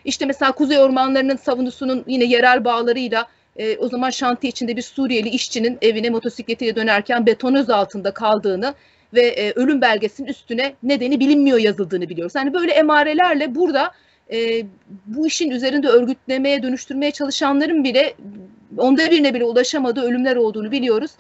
İşte 0.05 0.27
mesela 0.27 0.53
Kuzey 0.53 0.79
Ormanları'nın 0.79 1.37
savunusunun 1.37 2.05
yine 2.07 2.25
yerel 2.25 2.65
bağlarıyla 2.65 3.27
e, 3.59 3.77
o 3.77 3.89
zaman 3.89 4.11
şantiye 4.11 4.49
içinde 4.49 4.77
bir 4.77 4.83
Suriyeli 4.83 5.29
işçinin 5.29 5.79
evine 5.83 6.11
motosikletiyle 6.11 6.77
dönerken 6.77 7.27
betonöz 7.27 7.71
altında 7.71 8.11
kaldığını 8.11 8.75
ve 9.15 9.27
e, 9.27 9.53
ölüm 9.53 9.81
belgesinin 9.81 10.29
üstüne 10.29 10.75
nedeni 10.83 11.21
bilinmiyor 11.21 11.59
yazıldığını 11.59 12.09
biliyoruz. 12.09 12.35
Yani 12.37 12.55
böyle 12.55 12.73
emarelerle 12.73 13.55
burada 13.55 13.91
e, 14.33 14.63
bu 15.07 15.27
işin 15.27 15.51
üzerinde 15.51 15.89
örgütlemeye, 15.89 16.63
dönüştürmeye 16.63 17.11
çalışanların 17.11 17.85
bile 17.85 18.15
onda 18.79 19.11
birine 19.11 19.35
bile 19.35 19.45
ulaşamadığı 19.45 20.03
ölümler 20.03 20.37
olduğunu 20.37 20.71
biliyoruz. 20.71 21.11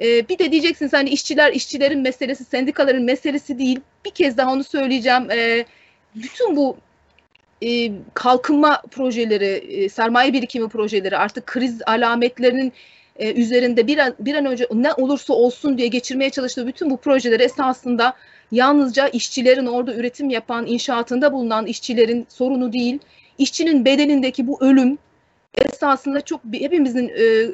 E, 0.00 0.28
bir 0.28 0.38
de 0.38 0.52
diyeceksiniz 0.52 0.92
hani 0.92 1.10
işçiler, 1.10 1.52
işçilerin 1.52 2.00
meselesi, 2.00 2.44
sendikaların 2.44 3.02
meselesi 3.02 3.58
değil. 3.58 3.80
Bir 4.04 4.10
kez 4.10 4.36
daha 4.36 4.52
onu 4.52 4.64
söyleyeceğim. 4.64 5.30
E, 5.30 5.64
bütün 6.14 6.56
bu 6.56 6.76
e, 7.62 7.92
kalkınma 8.14 8.82
projeleri, 8.90 9.44
e, 9.44 9.88
sermaye 9.88 10.32
birikimi 10.32 10.68
projeleri 10.68 11.16
artık 11.16 11.46
kriz 11.46 11.82
alametlerinin 11.86 12.72
e, 13.16 13.32
üzerinde 13.32 13.86
bir 13.86 13.98
an, 13.98 14.14
bir 14.20 14.34
an 14.34 14.46
önce 14.46 14.68
ne 14.72 14.92
olursa 14.92 15.34
olsun 15.34 15.78
diye 15.78 15.88
geçirmeye 15.88 16.30
çalıştığı 16.30 16.66
bütün 16.66 16.90
bu 16.90 16.96
projeleri 16.96 17.42
esasında 17.42 18.14
yalnızca 18.52 19.08
işçilerin 19.08 19.66
orada 19.66 19.94
üretim 19.94 20.30
yapan, 20.30 20.66
inşaatında 20.66 21.32
bulunan 21.32 21.66
işçilerin 21.66 22.26
sorunu 22.28 22.72
değil, 22.72 22.98
işçinin 23.38 23.84
bedenindeki 23.84 24.46
bu 24.46 24.58
ölüm 24.60 24.98
esasında 25.54 26.20
çok 26.20 26.40
hepimizin 26.52 27.08
e, 27.08 27.46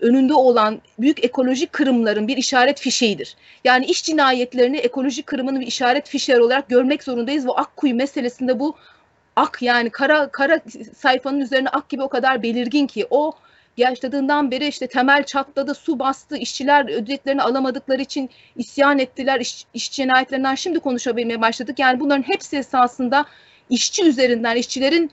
önünde 0.00 0.34
olan 0.34 0.80
büyük 0.98 1.24
ekolojik 1.24 1.72
kırımların 1.72 2.28
bir 2.28 2.36
işaret 2.36 2.80
fişeğidir. 2.80 3.36
Yani 3.64 3.84
iş 3.84 4.04
cinayetlerini 4.04 4.76
ekolojik 4.76 5.26
kırımın 5.26 5.60
bir 5.60 5.66
işaret 5.66 6.08
fişeği 6.08 6.40
olarak 6.40 6.68
görmek 6.68 7.02
zorundayız 7.02 7.46
ve 7.46 7.50
Akkuyu 7.52 7.94
meselesinde 7.94 8.60
bu 8.60 8.76
ak 9.36 9.62
yani 9.62 9.90
kara 9.90 10.28
kara 10.28 10.60
sayfanın 10.96 11.40
üzerine 11.40 11.68
ak 11.68 11.88
gibi 11.88 12.02
o 12.02 12.08
kadar 12.08 12.42
belirgin 12.42 12.86
ki 12.86 13.06
o 13.10 13.32
yaşladığından 13.76 14.50
beri 14.50 14.66
işte 14.66 14.86
temel 14.86 15.24
çatladı, 15.24 15.74
su 15.74 15.98
bastı, 15.98 16.36
işçiler 16.36 16.84
ücretlerini 16.84 17.42
alamadıkları 17.42 18.02
için 18.02 18.30
isyan 18.56 18.98
ettiler, 18.98 19.40
iş, 19.40 19.64
iş 19.74 19.92
cinayetlerinden 19.92 20.54
şimdi 20.54 20.80
konuşabilmeye 20.80 21.40
başladık. 21.40 21.78
Yani 21.78 22.00
bunların 22.00 22.22
hepsi 22.22 22.56
esasında 22.56 23.24
işçi 23.70 24.04
üzerinden, 24.04 24.56
işçilerin 24.56 25.10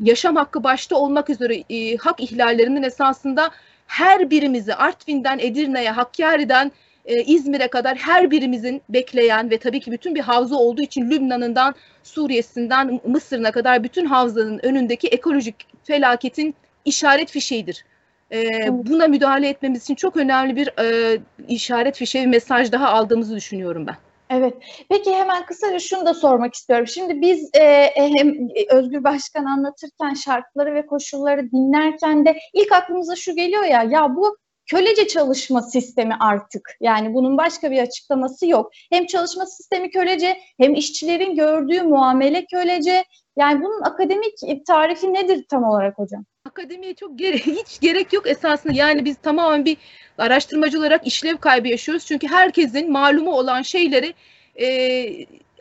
yaşam 0.00 0.36
hakkı 0.36 0.64
başta 0.64 0.96
olmak 0.96 1.30
üzere 1.30 1.64
e, 1.70 1.96
hak 1.96 2.20
ihlallerinin 2.20 2.82
esasında 2.82 3.50
her 3.86 4.30
birimizi 4.30 4.74
Artvin'den 4.74 5.38
Edirne'ye, 5.38 5.90
Hakkari'den 5.90 6.72
e, 7.08 7.22
İzmir'e 7.22 7.68
kadar 7.68 7.96
her 7.96 8.30
birimizin 8.30 8.82
bekleyen 8.88 9.50
ve 9.50 9.58
tabii 9.58 9.80
ki 9.80 9.92
bütün 9.92 10.14
bir 10.14 10.20
havza 10.20 10.56
olduğu 10.56 10.82
için 10.82 11.10
Lübnan'ından 11.10 11.74
Suriye'sinden 12.02 13.00
Mısır'ına 13.06 13.50
kadar 13.52 13.84
bütün 13.84 14.04
havzanın 14.04 14.60
önündeki 14.62 15.08
ekolojik 15.08 15.66
felaketin 15.84 16.54
işaret 16.84 17.30
fişeğidir. 17.30 17.84
E, 18.32 18.38
buna 18.70 19.06
müdahale 19.06 19.48
etmemiz 19.48 19.82
için 19.82 19.94
çok 19.94 20.16
önemli 20.16 20.56
bir 20.56 20.70
e, 20.80 21.18
işaret 21.48 21.96
fişeği 21.96 22.26
mesaj 22.26 22.72
daha 22.72 22.88
aldığımızı 22.88 23.36
düşünüyorum 23.36 23.86
ben. 23.86 23.96
Evet. 24.30 24.54
Peki 24.88 25.14
hemen 25.14 25.46
kısaca 25.46 25.78
şunu 25.78 26.06
da 26.06 26.14
sormak 26.14 26.54
istiyorum. 26.54 26.86
Şimdi 26.86 27.20
biz 27.20 27.50
e, 27.54 27.90
hem 27.94 28.34
Özgür 28.70 29.04
Başkan 29.04 29.44
anlatırken 29.44 30.14
şartları 30.14 30.74
ve 30.74 30.86
koşulları 30.86 31.50
dinlerken 31.50 32.26
de 32.26 32.38
ilk 32.52 32.72
aklımıza 32.72 33.16
şu 33.16 33.34
geliyor 33.34 33.64
ya 33.64 33.82
ya 33.82 34.16
bu 34.16 34.36
kölece 34.68 35.06
çalışma 35.06 35.62
sistemi 35.62 36.14
artık. 36.20 36.76
Yani 36.80 37.14
bunun 37.14 37.38
başka 37.38 37.70
bir 37.70 37.78
açıklaması 37.78 38.46
yok. 38.46 38.70
Hem 38.90 39.06
çalışma 39.06 39.46
sistemi 39.46 39.90
kölece 39.90 40.38
hem 40.60 40.74
işçilerin 40.74 41.34
gördüğü 41.34 41.82
muamele 41.82 42.46
kölece. 42.46 43.04
Yani 43.38 43.62
bunun 43.62 43.82
akademik 43.82 44.66
tarifi 44.66 45.14
nedir 45.14 45.44
tam 45.50 45.64
olarak 45.64 45.98
hocam? 45.98 46.24
Akademiye 46.44 46.94
çok 46.94 47.18
gere 47.18 47.36
hiç 47.38 47.80
gerek 47.80 48.12
yok 48.12 48.26
esasında. 48.26 48.72
Yani 48.72 49.04
biz 49.04 49.16
tamamen 49.16 49.64
bir 49.64 49.76
araştırmacı 50.18 50.78
olarak 50.78 51.06
işlev 51.06 51.36
kaybı 51.36 51.68
yaşıyoruz. 51.68 52.06
Çünkü 52.06 52.28
herkesin 52.28 52.92
malumu 52.92 53.32
olan 53.32 53.62
şeyleri 53.62 54.14
e, 54.60 54.66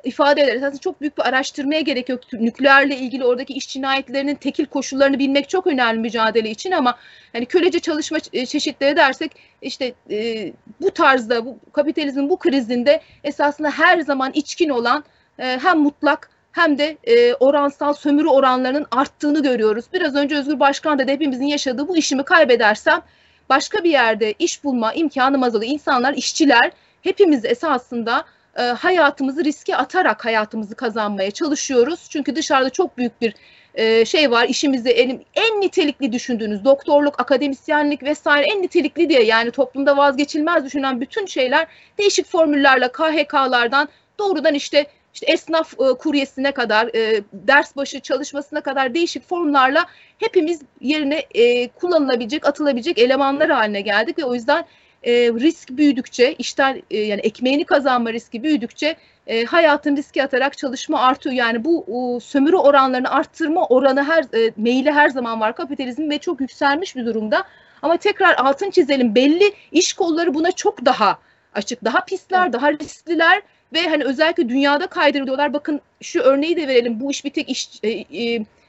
ifade 0.04 0.42
eder. 0.42 0.56
Aslında 0.56 0.78
çok 0.78 1.02
büyük 1.02 1.18
bir 1.18 1.28
araştırmaya 1.28 1.82
gerek 1.82 2.10
yok. 2.10 2.34
Nükleerle 2.34 2.98
ilgili 2.98 3.26
oradaki 3.26 3.54
iş 3.54 3.70
cinayetlerinin 3.70 4.36
tekil 4.36 4.66
koşullarını 4.66 5.20
bilmek 5.20 5.50
çok 5.50 5.68
önemli 5.68 6.00
mücadele 6.00 6.50
için 6.50 6.72
ama 6.72 6.98
hani 7.34 7.46
kölece 7.46 7.80
çalışma 7.80 8.20
çeşitleri 8.20 8.96
dersek 8.96 9.32
işte 9.62 9.94
e, 10.12 10.52
bu 10.82 10.92
tarzda 10.92 11.46
bu 11.46 11.60
kapitalizmin 11.74 12.30
bu 12.30 12.38
krizinde 12.38 13.02
esasında 13.24 13.70
her 13.72 14.00
zaman 14.00 14.32
içkin 14.34 14.70
olan 14.70 15.04
e, 15.40 15.60
hem 15.64 15.80
mutlak 15.80 16.30
hem 16.52 16.78
de 16.78 16.98
e, 17.04 17.34
oransal 17.34 17.94
sömürü 17.94 18.28
oranlarının 18.28 18.86
arttığını 18.92 19.44
görüyoruz. 19.44 19.86
Biraz 19.94 20.16
önce 20.16 20.38
Özgür 20.38 20.60
Başkan 20.60 21.00
da 21.00 21.04
hepimizin 21.12 21.46
yaşadığı 21.46 21.88
bu 21.88 21.98
işimi 21.98 22.24
kaybedersem 22.24 23.02
başka 23.50 23.84
bir 23.84 23.90
yerde 23.90 24.34
iş 24.40 24.64
bulma 24.64 24.94
imkanım 24.94 25.44
azalıyor. 25.44 25.72
İnsanlar, 25.72 26.14
işçiler 26.14 26.72
hepimiz 27.02 27.46
esasında 27.46 28.26
e, 28.58 28.62
hayatımızı 28.62 29.44
riske 29.44 29.76
atarak 29.76 30.26
hayatımızı 30.26 30.76
kazanmaya 30.76 31.32
çalışıyoruz. 31.32 32.08
Çünkü 32.10 32.36
dışarıda 32.36 32.70
çok 32.70 32.98
büyük 32.98 33.22
bir 33.22 33.34
e, 33.76 34.06
şey 34.06 34.32
var. 34.32 34.46
İşimizi 34.50 34.90
en, 34.90 35.24
en 35.36 35.62
nitelikli 35.62 36.12
düşündüğünüz 36.12 36.66
doktorluk, 36.66 37.20
akademisyenlik 37.20 38.04
vesaire 38.04 38.46
en 38.46 38.62
nitelikli 38.62 39.10
diye 39.10 39.24
yani 39.24 39.52
toplumda 39.52 39.98
vazgeçilmez 39.98 40.66
düşünen 40.66 41.02
bütün 41.02 41.26
şeyler 41.26 41.68
değişik 41.98 42.26
formüllerle 42.26 42.92
KHK'lardan 42.92 43.90
doğrudan 44.20 44.54
işte 44.54 44.88
işte 45.14 45.32
esnaf 45.32 45.74
e, 45.74 45.94
kuryesine 45.94 46.52
kadar, 46.52 46.88
e, 46.96 47.24
ders 47.34 47.76
başı 47.76 48.00
çalışmasına 48.00 48.62
kadar 48.62 48.94
değişik 48.94 49.30
formlarla 49.30 49.86
hepimiz 50.18 50.62
yerine 50.82 51.24
e, 51.36 51.68
kullanılabilecek, 51.68 52.48
atılabilecek 52.48 53.00
elemanlar 53.00 53.50
haline 53.50 53.82
geldik 53.82 54.20
ve 54.20 54.24
o 54.24 54.36
yüzden 54.36 54.66
e, 55.04 55.12
risk 55.14 55.70
büyüdükçe, 55.70 56.34
işten 56.34 56.82
e, 56.92 56.98
yani 56.98 57.22
ekmeğini 57.22 57.66
kazanma 57.66 58.14
riski 58.14 58.44
büyüdükçe 58.44 58.96
e, 59.28 59.46
hayatın 59.46 59.98
riski 59.98 60.24
atarak 60.24 60.58
çalışma 60.58 61.00
artıyor. 61.00 61.36
Yani 61.36 61.64
bu 61.64 61.86
o, 61.88 62.20
sömürü 62.20 62.56
oranlarını 62.56 63.12
arttırma 63.12 63.68
oranı 63.68 64.04
her 64.04 64.24
e, 64.24 64.52
meyili 64.58 64.92
her 64.92 65.10
zaman 65.10 65.42
var 65.42 65.56
kapitalizm 65.56 66.10
ve 66.10 66.18
çok 66.18 66.42
yükselmiş 66.42 66.96
bir 66.96 67.06
durumda. 67.06 67.44
Ama 67.82 67.98
tekrar 67.98 68.36
altın 68.36 68.72
çizelim 68.72 69.16
belli 69.16 69.54
iş 69.72 69.94
kolları 69.94 70.34
buna 70.34 70.52
çok 70.52 70.86
daha 70.86 71.20
açık, 71.54 71.84
daha 71.84 72.06
pisler, 72.06 72.44
evet. 72.44 72.54
daha 72.54 72.74
riskliler 72.74 73.42
ve 73.74 73.88
hani 73.90 74.04
özellikle 74.04 74.50
dünyada 74.50 74.88
kaydırılıyorlar. 74.88 75.54
Bakın 75.54 75.82
şu 76.02 76.20
örneği 76.20 76.58
de 76.58 76.68
verelim. 76.68 77.00
Bu 77.00 77.12
iş 77.12 77.26
bir 77.26 77.30
tek 77.30 77.50
iş 77.50 77.70
e, 77.84 77.90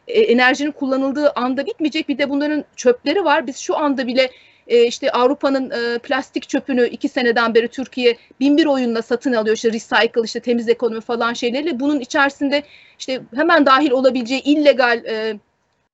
e, 0.09 0.21
enerjinin 0.21 0.73
kullanıldığı 0.73 1.31
anda 1.31 1.67
bitmeyecek. 1.67 2.09
Bir 2.09 2.19
de 2.19 2.31
bunların 2.31 2.65
çöpleri 2.77 3.25
var. 3.25 3.47
Biz 3.47 3.57
şu 3.59 3.77
anda 3.77 4.07
bile 4.07 4.31
e, 4.69 4.87
işte 4.87 5.11
Avrupa'nın 5.11 5.71
e, 5.71 5.99
plastik 5.99 6.49
çöpünü 6.49 6.89
iki 6.89 7.09
seneden 7.09 7.55
beri 7.55 7.69
Türkiye 7.69 8.17
bin 8.41 8.57
bir 8.57 8.67
oyunla 8.67 9.03
satın 9.03 9.33
alıyor. 9.33 9.57
İşte 9.57 9.73
recycle, 9.73 10.23
işte 10.25 10.41
temiz 10.41 10.69
ekonomi 10.69 11.01
falan 11.01 11.33
şeylerle. 11.33 11.81
Bunun 11.81 12.01
içerisinde 12.01 12.63
işte 12.99 13.21
hemen 13.35 13.67
dahil 13.67 13.91
olabileceği 13.91 14.43
illegal 14.43 15.05
e, 15.05 15.39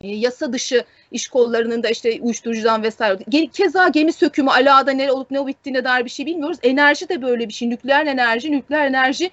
e, 0.00 0.08
yasa 0.08 0.52
dışı 0.52 0.84
iş 1.12 1.28
kollarının 1.28 1.82
da 1.82 1.88
işte 1.88 2.18
uyuşturucudan 2.20 2.82
vesaire. 2.82 3.46
Keza 3.52 3.88
gemi 3.88 4.12
sökümü 4.12 4.50
alada 4.50 4.90
ne 4.90 5.12
olup 5.12 5.30
ne 5.30 5.46
bittiğine 5.46 5.84
dair 5.84 6.04
bir 6.04 6.10
şey 6.10 6.26
bilmiyoruz. 6.26 6.58
Enerji 6.62 7.08
de 7.08 7.22
böyle 7.22 7.48
bir 7.48 7.52
şey. 7.52 7.70
Nükleer 7.70 8.06
enerji, 8.06 8.52
nükleer 8.52 8.86
enerji 8.86 9.30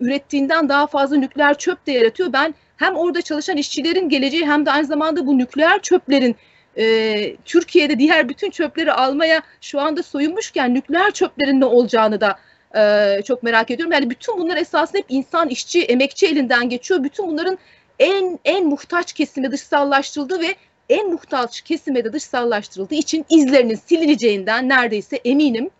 ürettiğinden 0.00 0.68
daha 0.68 0.86
fazla 0.86 1.16
nükleer 1.16 1.58
çöp 1.58 1.86
de 1.86 1.92
yaratıyor. 1.92 2.32
Ben 2.32 2.54
hem 2.76 2.96
orada 2.96 3.22
çalışan 3.22 3.56
işçilerin 3.56 4.08
geleceği 4.08 4.46
hem 4.46 4.66
de 4.66 4.70
aynı 4.70 4.86
zamanda 4.86 5.26
bu 5.26 5.38
nükleer 5.38 5.82
çöplerin 5.82 6.36
e, 6.78 7.36
Türkiye'de 7.44 7.98
diğer 7.98 8.28
bütün 8.28 8.50
çöpleri 8.50 8.92
almaya 8.92 9.42
şu 9.60 9.80
anda 9.80 10.02
soyunmuşken 10.02 10.74
nükleer 10.74 11.10
çöplerin 11.10 11.60
ne 11.60 11.64
olacağını 11.64 12.20
da 12.20 12.38
e, 12.76 13.22
çok 13.22 13.42
merak 13.42 13.70
ediyorum. 13.70 13.92
Yani 13.92 14.10
bütün 14.10 14.38
bunlar 14.38 14.56
esasında 14.56 14.98
hep 14.98 15.06
insan, 15.08 15.48
işçi, 15.48 15.82
emekçi 15.82 16.26
elinden 16.26 16.68
geçiyor. 16.68 17.04
Bütün 17.04 17.28
bunların 17.28 17.58
en 17.98 18.38
en 18.44 18.66
muhtaç 18.66 19.12
kesime 19.12 19.50
dışsallaştırıldığı 19.50 20.40
ve 20.40 20.54
en 20.88 21.10
muhtaç 21.10 21.60
kesime 21.60 22.04
de 22.04 22.12
dışsallaştırıldığı 22.12 22.94
için 22.94 23.26
izlerinin 23.28 23.74
silineceğinden 23.74 24.68
neredeyse 24.68 25.16
eminim. 25.16 25.70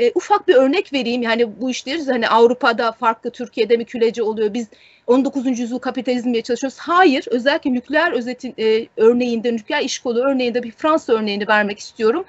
E, 0.00 0.12
ufak 0.14 0.48
bir 0.48 0.54
örnek 0.54 0.92
vereyim. 0.92 1.22
Yani 1.22 1.60
bu 1.60 1.70
işleri 1.70 2.04
hani 2.04 2.28
Avrupa'da 2.28 2.92
farklı, 2.92 3.30
Türkiye'de 3.30 3.76
mi 3.76 3.84
külece 3.84 4.22
oluyor? 4.22 4.54
Biz 4.54 4.68
19. 5.06 5.58
yüzyıl 5.58 5.78
kapitalizmle 5.78 6.42
çalışıyoruz. 6.42 6.78
Hayır, 6.78 7.24
özellikle 7.30 7.72
nükleer 7.72 8.12
özetin 8.12 8.54
e, 8.58 8.86
örneğinde, 8.96 9.52
nükleer 9.52 9.82
iş 9.82 9.98
kolu 9.98 10.24
örneğinde 10.24 10.62
bir 10.62 10.70
Fransa 10.70 11.12
örneğini 11.12 11.48
vermek 11.48 11.78
istiyorum. 11.78 12.24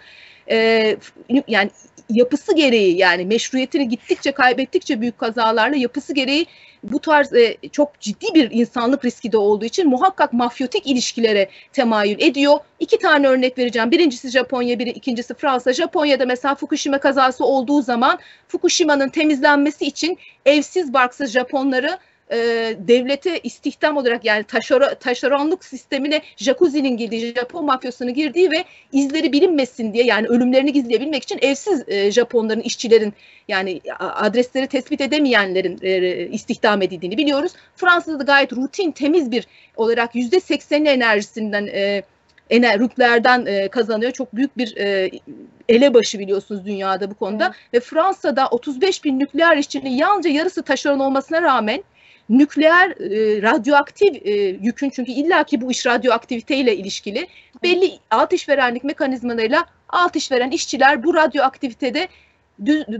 E, 0.51 0.97
yani 1.47 1.69
yapısı 2.09 2.55
gereği 2.55 2.97
yani 2.97 3.25
meşruiyetini 3.25 3.89
gittikçe 3.89 4.31
kaybettikçe 4.31 5.01
büyük 5.01 5.17
kazalarla 5.17 5.75
yapısı 5.75 6.13
gereği 6.13 6.45
bu 6.83 6.99
tarz 6.99 7.33
e, 7.33 7.57
çok 7.71 7.99
ciddi 7.99 8.25
bir 8.33 8.51
insanlık 8.51 9.05
riski 9.05 9.31
de 9.31 9.37
olduğu 9.37 9.65
için 9.65 9.89
muhakkak 9.89 10.33
mafyotik 10.33 10.87
ilişkilere 10.87 11.49
temayül 11.73 12.21
ediyor. 12.21 12.59
İki 12.79 12.97
tane 12.97 13.27
örnek 13.27 13.57
vereceğim. 13.57 13.91
Birincisi 13.91 14.29
Japonya, 14.29 14.79
biri 14.79 14.89
ikincisi 14.89 15.33
Fransa. 15.33 15.73
Japonya'da 15.73 16.25
mesela 16.25 16.55
Fukushima 16.55 16.99
kazası 16.99 17.45
olduğu 17.45 17.81
zaman 17.81 18.19
Fukushima'nın 18.47 19.09
temizlenmesi 19.09 19.85
için 19.85 20.17
evsiz 20.45 20.93
barksız 20.93 21.31
Japonları 21.31 21.97
e, 22.31 22.37
devlete 22.79 23.39
istihdam 23.39 23.97
olarak 23.97 24.25
yani 24.25 24.43
taşero, 24.43 24.95
taşeronluk 24.95 25.65
sistemine 25.65 26.21
jacuzzi'nin 26.37 26.97
girdiği, 26.97 27.33
Japon 27.33 27.65
mafyasının 27.65 28.13
girdiği 28.13 28.51
ve 28.51 28.63
izleri 28.91 29.31
bilinmesin 29.31 29.93
diye 29.93 30.03
yani 30.03 30.27
ölümlerini 30.27 30.73
gizleyebilmek 30.73 31.23
için 31.23 31.39
evsiz 31.41 31.83
e, 31.87 32.11
Japonların, 32.11 32.61
işçilerin 32.61 33.13
yani 33.47 33.81
adresleri 33.99 34.67
tespit 34.67 35.01
edemeyenlerin 35.01 35.79
e, 35.81 36.27
istihdam 36.27 36.81
edildiğini 36.81 37.17
biliyoruz. 37.17 37.51
Fransa'da 37.75 38.19
da 38.19 38.23
gayet 38.23 38.53
rutin, 38.53 38.91
temiz 38.91 39.31
bir 39.31 39.47
olarak 39.75 40.15
yüzde 40.15 40.39
sekseni 40.39 40.89
enerjisinden 40.89 41.67
e, 41.67 42.03
ener 42.49 42.79
rüplerden 42.79 43.45
e, 43.45 43.67
kazanıyor. 43.67 44.11
Çok 44.11 44.35
büyük 44.35 44.57
bir 44.57 44.77
e, 44.77 45.11
elebaşı 45.69 46.19
biliyorsunuz 46.19 46.65
dünyada 46.65 47.11
bu 47.11 47.15
konuda. 47.15 47.45
Evet. 47.45 47.73
Ve 47.73 47.79
Fransa'da 47.79 48.47
35 48.47 49.03
bin 49.03 49.19
nükleer 49.19 49.57
işçinin 49.57 49.89
yalnızca 49.89 50.29
yarısı 50.29 50.63
taşeron 50.63 50.99
olmasına 50.99 51.41
rağmen 51.41 51.83
nükleer 52.31 52.89
e, 52.89 53.41
radyoaktif 53.41 54.25
e, 54.25 54.31
yükün 54.61 54.89
çünkü 54.89 55.11
illaki 55.11 55.61
bu 55.61 55.71
iş 55.71 55.85
radyoaktiviteyle 55.85 56.75
ilişkili. 56.75 57.27
Belli 57.63 57.91
alt 58.11 58.33
işverenlik 58.33 58.83
mekanizmalarıyla 58.83 59.65
alt 59.89 60.15
işveren 60.15 60.51
işçiler 60.51 61.03
bu 61.03 61.13
radyoaktivitede 61.13 62.07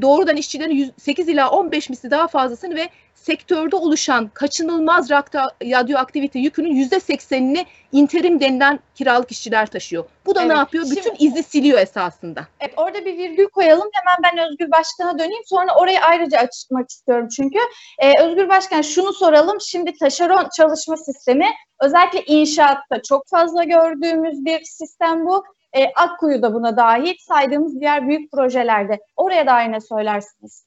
doğrudan 0.02 0.38
işçilerin 0.38 0.94
8 0.98 1.30
ila 1.30 1.50
15 1.50 1.90
misli 1.90 2.12
daha 2.12 2.28
fazlasını 2.28 2.76
ve 2.76 2.90
sektörde 3.22 3.76
oluşan 3.76 4.28
kaçınılmaz 4.28 5.10
radyoaktivite 5.10 6.40
yükünün 6.40 6.76
yüzde 6.76 7.00
seksenini 7.00 7.66
interim 7.92 8.40
denilen 8.40 8.80
kiralık 8.96 9.32
işçiler 9.32 9.66
taşıyor. 9.66 10.06
Bu 10.26 10.36
da 10.36 10.42
evet, 10.42 10.52
ne 10.52 10.58
yapıyor? 10.58 10.86
Şimdi, 10.86 11.00
Bütün 11.00 11.16
izi 11.26 11.44
siliyor 11.44 11.80
esasında. 11.80 12.48
Evet 12.60 12.74
orada 12.78 13.06
bir 13.06 13.18
virgül 13.18 13.48
koyalım. 13.48 13.90
Hemen 13.94 14.18
ben 14.24 14.50
Özgür 14.50 14.72
Başkan'a 14.72 15.20
döneyim. 15.20 15.44
Sonra 15.46 15.76
orayı 15.76 16.02
ayrıca 16.02 16.40
açmak 16.40 16.90
istiyorum 16.90 17.28
çünkü. 17.36 17.60
Ee, 18.00 18.24
Özgür 18.24 18.50
Başkan 18.50 18.82
şunu 18.82 19.14
soralım. 19.14 19.58
Şimdi 19.62 19.94
taşeron 20.00 20.50
çalışma 20.58 20.98
sistemi 20.98 21.48
özellikle 21.82 22.24
inşaatta 22.26 23.02
çok 23.02 23.28
fazla 23.28 23.64
gördüğümüz 23.64 24.46
bir 24.46 24.64
sistem 24.64 25.26
bu. 25.26 25.44
E, 25.74 25.86
Akkuyu 25.96 26.42
da 26.42 26.54
buna 26.54 26.78
dahil 26.78 27.14
saydığımız 27.20 27.80
diğer 27.80 28.08
büyük 28.08 28.32
projelerde. 28.32 29.00
Oraya 29.16 29.48
da 29.48 29.52
aynı 29.52 29.82
söylersiniz. 29.82 30.66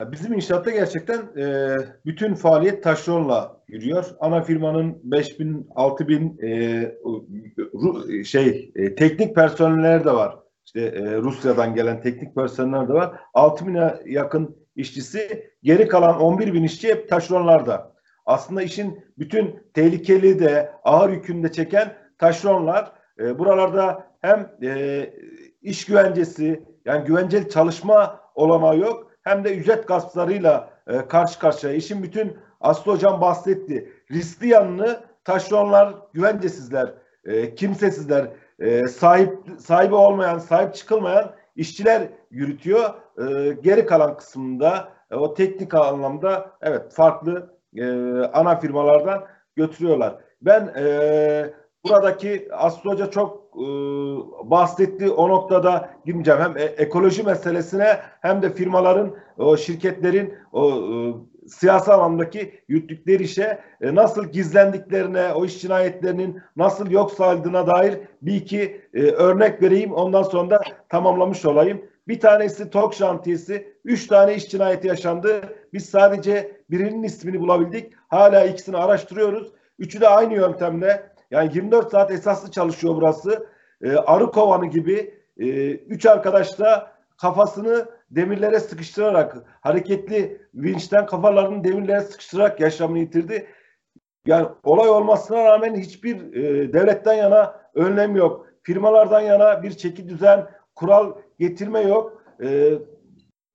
Bizim 0.00 0.32
inşaatta 0.32 0.70
gerçekten 0.70 1.18
e, 1.36 1.76
bütün 2.06 2.34
faaliyet 2.34 2.82
taşeronla 2.82 3.60
yürüyor. 3.68 4.06
Ana 4.20 4.42
firmanın 4.42 5.00
5000 5.02 5.68
6000 5.74 6.38
e, 6.42 8.24
şey 8.24 8.72
e, 8.74 8.94
teknik 8.94 9.34
personeller 9.34 10.04
de 10.04 10.10
var. 10.14 10.38
İşte 10.66 10.80
e, 10.80 11.16
Rusya'dan 11.16 11.74
gelen 11.74 12.02
teknik 12.02 12.34
personeller 12.34 12.88
de 12.88 12.92
var. 12.92 13.20
6000'e 13.34 14.12
yakın 14.12 14.56
işçisi, 14.76 15.50
geri 15.62 15.88
kalan 15.88 16.20
11 16.20 16.54
bin 16.54 16.62
işçi 16.62 16.88
hep 16.88 17.08
taşeronlarda. 17.08 17.94
Aslında 18.26 18.62
işin 18.62 19.04
bütün 19.18 19.70
tehlikeli 19.74 20.38
de 20.38 20.72
ağır 20.84 21.10
yükünü 21.10 21.42
de 21.42 21.52
çeken 21.52 21.96
taşeronlar. 22.18 22.92
E, 23.18 23.38
buralarda 23.38 24.06
hem 24.20 24.50
e, 24.62 25.10
iş 25.62 25.86
güvencesi 25.86 26.62
yani 26.84 27.04
güvenceli 27.04 27.48
çalışma 27.48 28.20
olanağı 28.34 28.78
yok 28.78 29.10
hem 29.22 29.44
de 29.44 29.56
ücret 29.56 29.88
gasplarıyla 29.88 30.70
e, 30.86 31.08
karşı 31.08 31.38
karşıya. 31.38 31.72
İşin 31.72 32.02
bütün 32.02 32.36
Aslı 32.60 32.92
Hocam 32.92 33.20
bahsetti. 33.20 33.92
Riskli 34.10 34.48
yanını 34.48 35.00
taşeronlar, 35.24 35.94
güvencesizler, 36.12 36.94
e, 37.24 37.54
kimsesizler, 37.54 38.28
e, 38.58 38.86
sahip 38.86 39.38
sahibi 39.58 39.94
olmayan, 39.94 40.38
sahip 40.38 40.74
çıkılmayan 40.74 41.34
işçiler 41.56 42.08
yürütüyor. 42.30 42.90
E, 43.18 43.52
geri 43.52 43.86
kalan 43.86 44.16
kısmında 44.16 44.88
e, 45.10 45.14
o 45.14 45.34
teknik 45.34 45.74
anlamda 45.74 46.50
evet 46.62 46.92
farklı 46.92 47.54
e, 47.76 47.84
ana 48.32 48.60
firmalardan 48.60 49.24
götürüyorlar. 49.56 50.16
Ben 50.42 50.74
e, 50.78 51.54
buradaki 51.84 52.48
Aslı 52.52 52.90
Hoca 52.90 53.10
çok 53.10 53.44
e, 53.54 53.66
bahsetti. 54.50 55.10
O 55.10 55.28
noktada 55.28 55.90
girmeyeceğim. 56.06 56.40
Hem 56.40 56.56
e, 56.56 56.62
ekoloji 56.62 57.22
meselesine 57.22 57.98
hem 58.20 58.42
de 58.42 58.50
firmaların, 58.50 59.16
o 59.38 59.56
şirketlerin 59.56 60.34
o 60.52 60.70
e, 60.70 60.94
siyasal 61.48 62.00
anlamdaki 62.00 62.60
yürüttükleri 62.68 63.22
işe 63.22 63.58
e, 63.80 63.94
nasıl 63.94 64.24
gizlendiklerine, 64.24 65.32
o 65.32 65.44
iş 65.44 65.60
cinayetlerinin 65.60 66.40
nasıl 66.56 66.90
yok 66.90 67.10
sayıldığına 67.10 67.66
dair 67.66 67.98
bir 68.22 68.34
iki 68.34 68.80
e, 68.94 69.02
örnek 69.02 69.62
vereyim. 69.62 69.92
Ondan 69.92 70.22
sonra 70.22 70.50
da 70.50 70.60
tamamlamış 70.88 71.44
olayım. 71.44 71.82
Bir 72.08 72.20
tanesi 72.20 72.70
TOK 72.70 72.94
şantiyesi. 72.94 73.74
Üç 73.84 74.06
tane 74.06 74.34
iş 74.34 74.48
cinayeti 74.48 74.88
yaşandı. 74.88 75.40
Biz 75.72 75.86
sadece 75.90 76.56
birinin 76.70 77.02
ismini 77.02 77.40
bulabildik. 77.40 77.92
Hala 78.08 78.44
ikisini 78.44 78.76
araştırıyoruz. 78.76 79.52
Üçü 79.78 80.00
de 80.00 80.08
aynı 80.08 80.34
yöntemle 80.34 81.13
yani 81.30 81.50
24 81.54 81.90
saat 81.90 82.10
esaslı 82.10 82.50
çalışıyor 82.50 82.96
burası. 82.96 83.46
E, 83.82 83.96
arı 83.96 84.30
kovanı 84.30 84.66
gibi 84.66 85.14
e, 85.38 85.70
üç 85.70 86.06
arkadaş 86.06 86.58
da 86.58 86.92
kafasını 87.16 87.88
demirlere 88.10 88.60
sıkıştırarak 88.60 89.36
hareketli 89.60 90.46
vinçten 90.54 91.06
kafalarını 91.06 91.64
demirlere 91.64 92.00
sıkıştırarak 92.00 92.60
yaşamını 92.60 92.98
yitirdi. 92.98 93.46
Yani 94.26 94.48
olay 94.64 94.88
olmasına 94.88 95.44
rağmen 95.44 95.74
hiçbir 95.74 96.32
e, 96.34 96.72
devletten 96.72 97.14
yana 97.14 97.60
önlem 97.74 98.16
yok. 98.16 98.46
Firmalardan 98.62 99.20
yana 99.20 99.62
bir 99.62 99.70
çeki 99.70 100.08
düzen, 100.08 100.46
kural 100.74 101.12
getirme 101.38 101.80
yok. 101.80 102.22
E, 102.42 102.72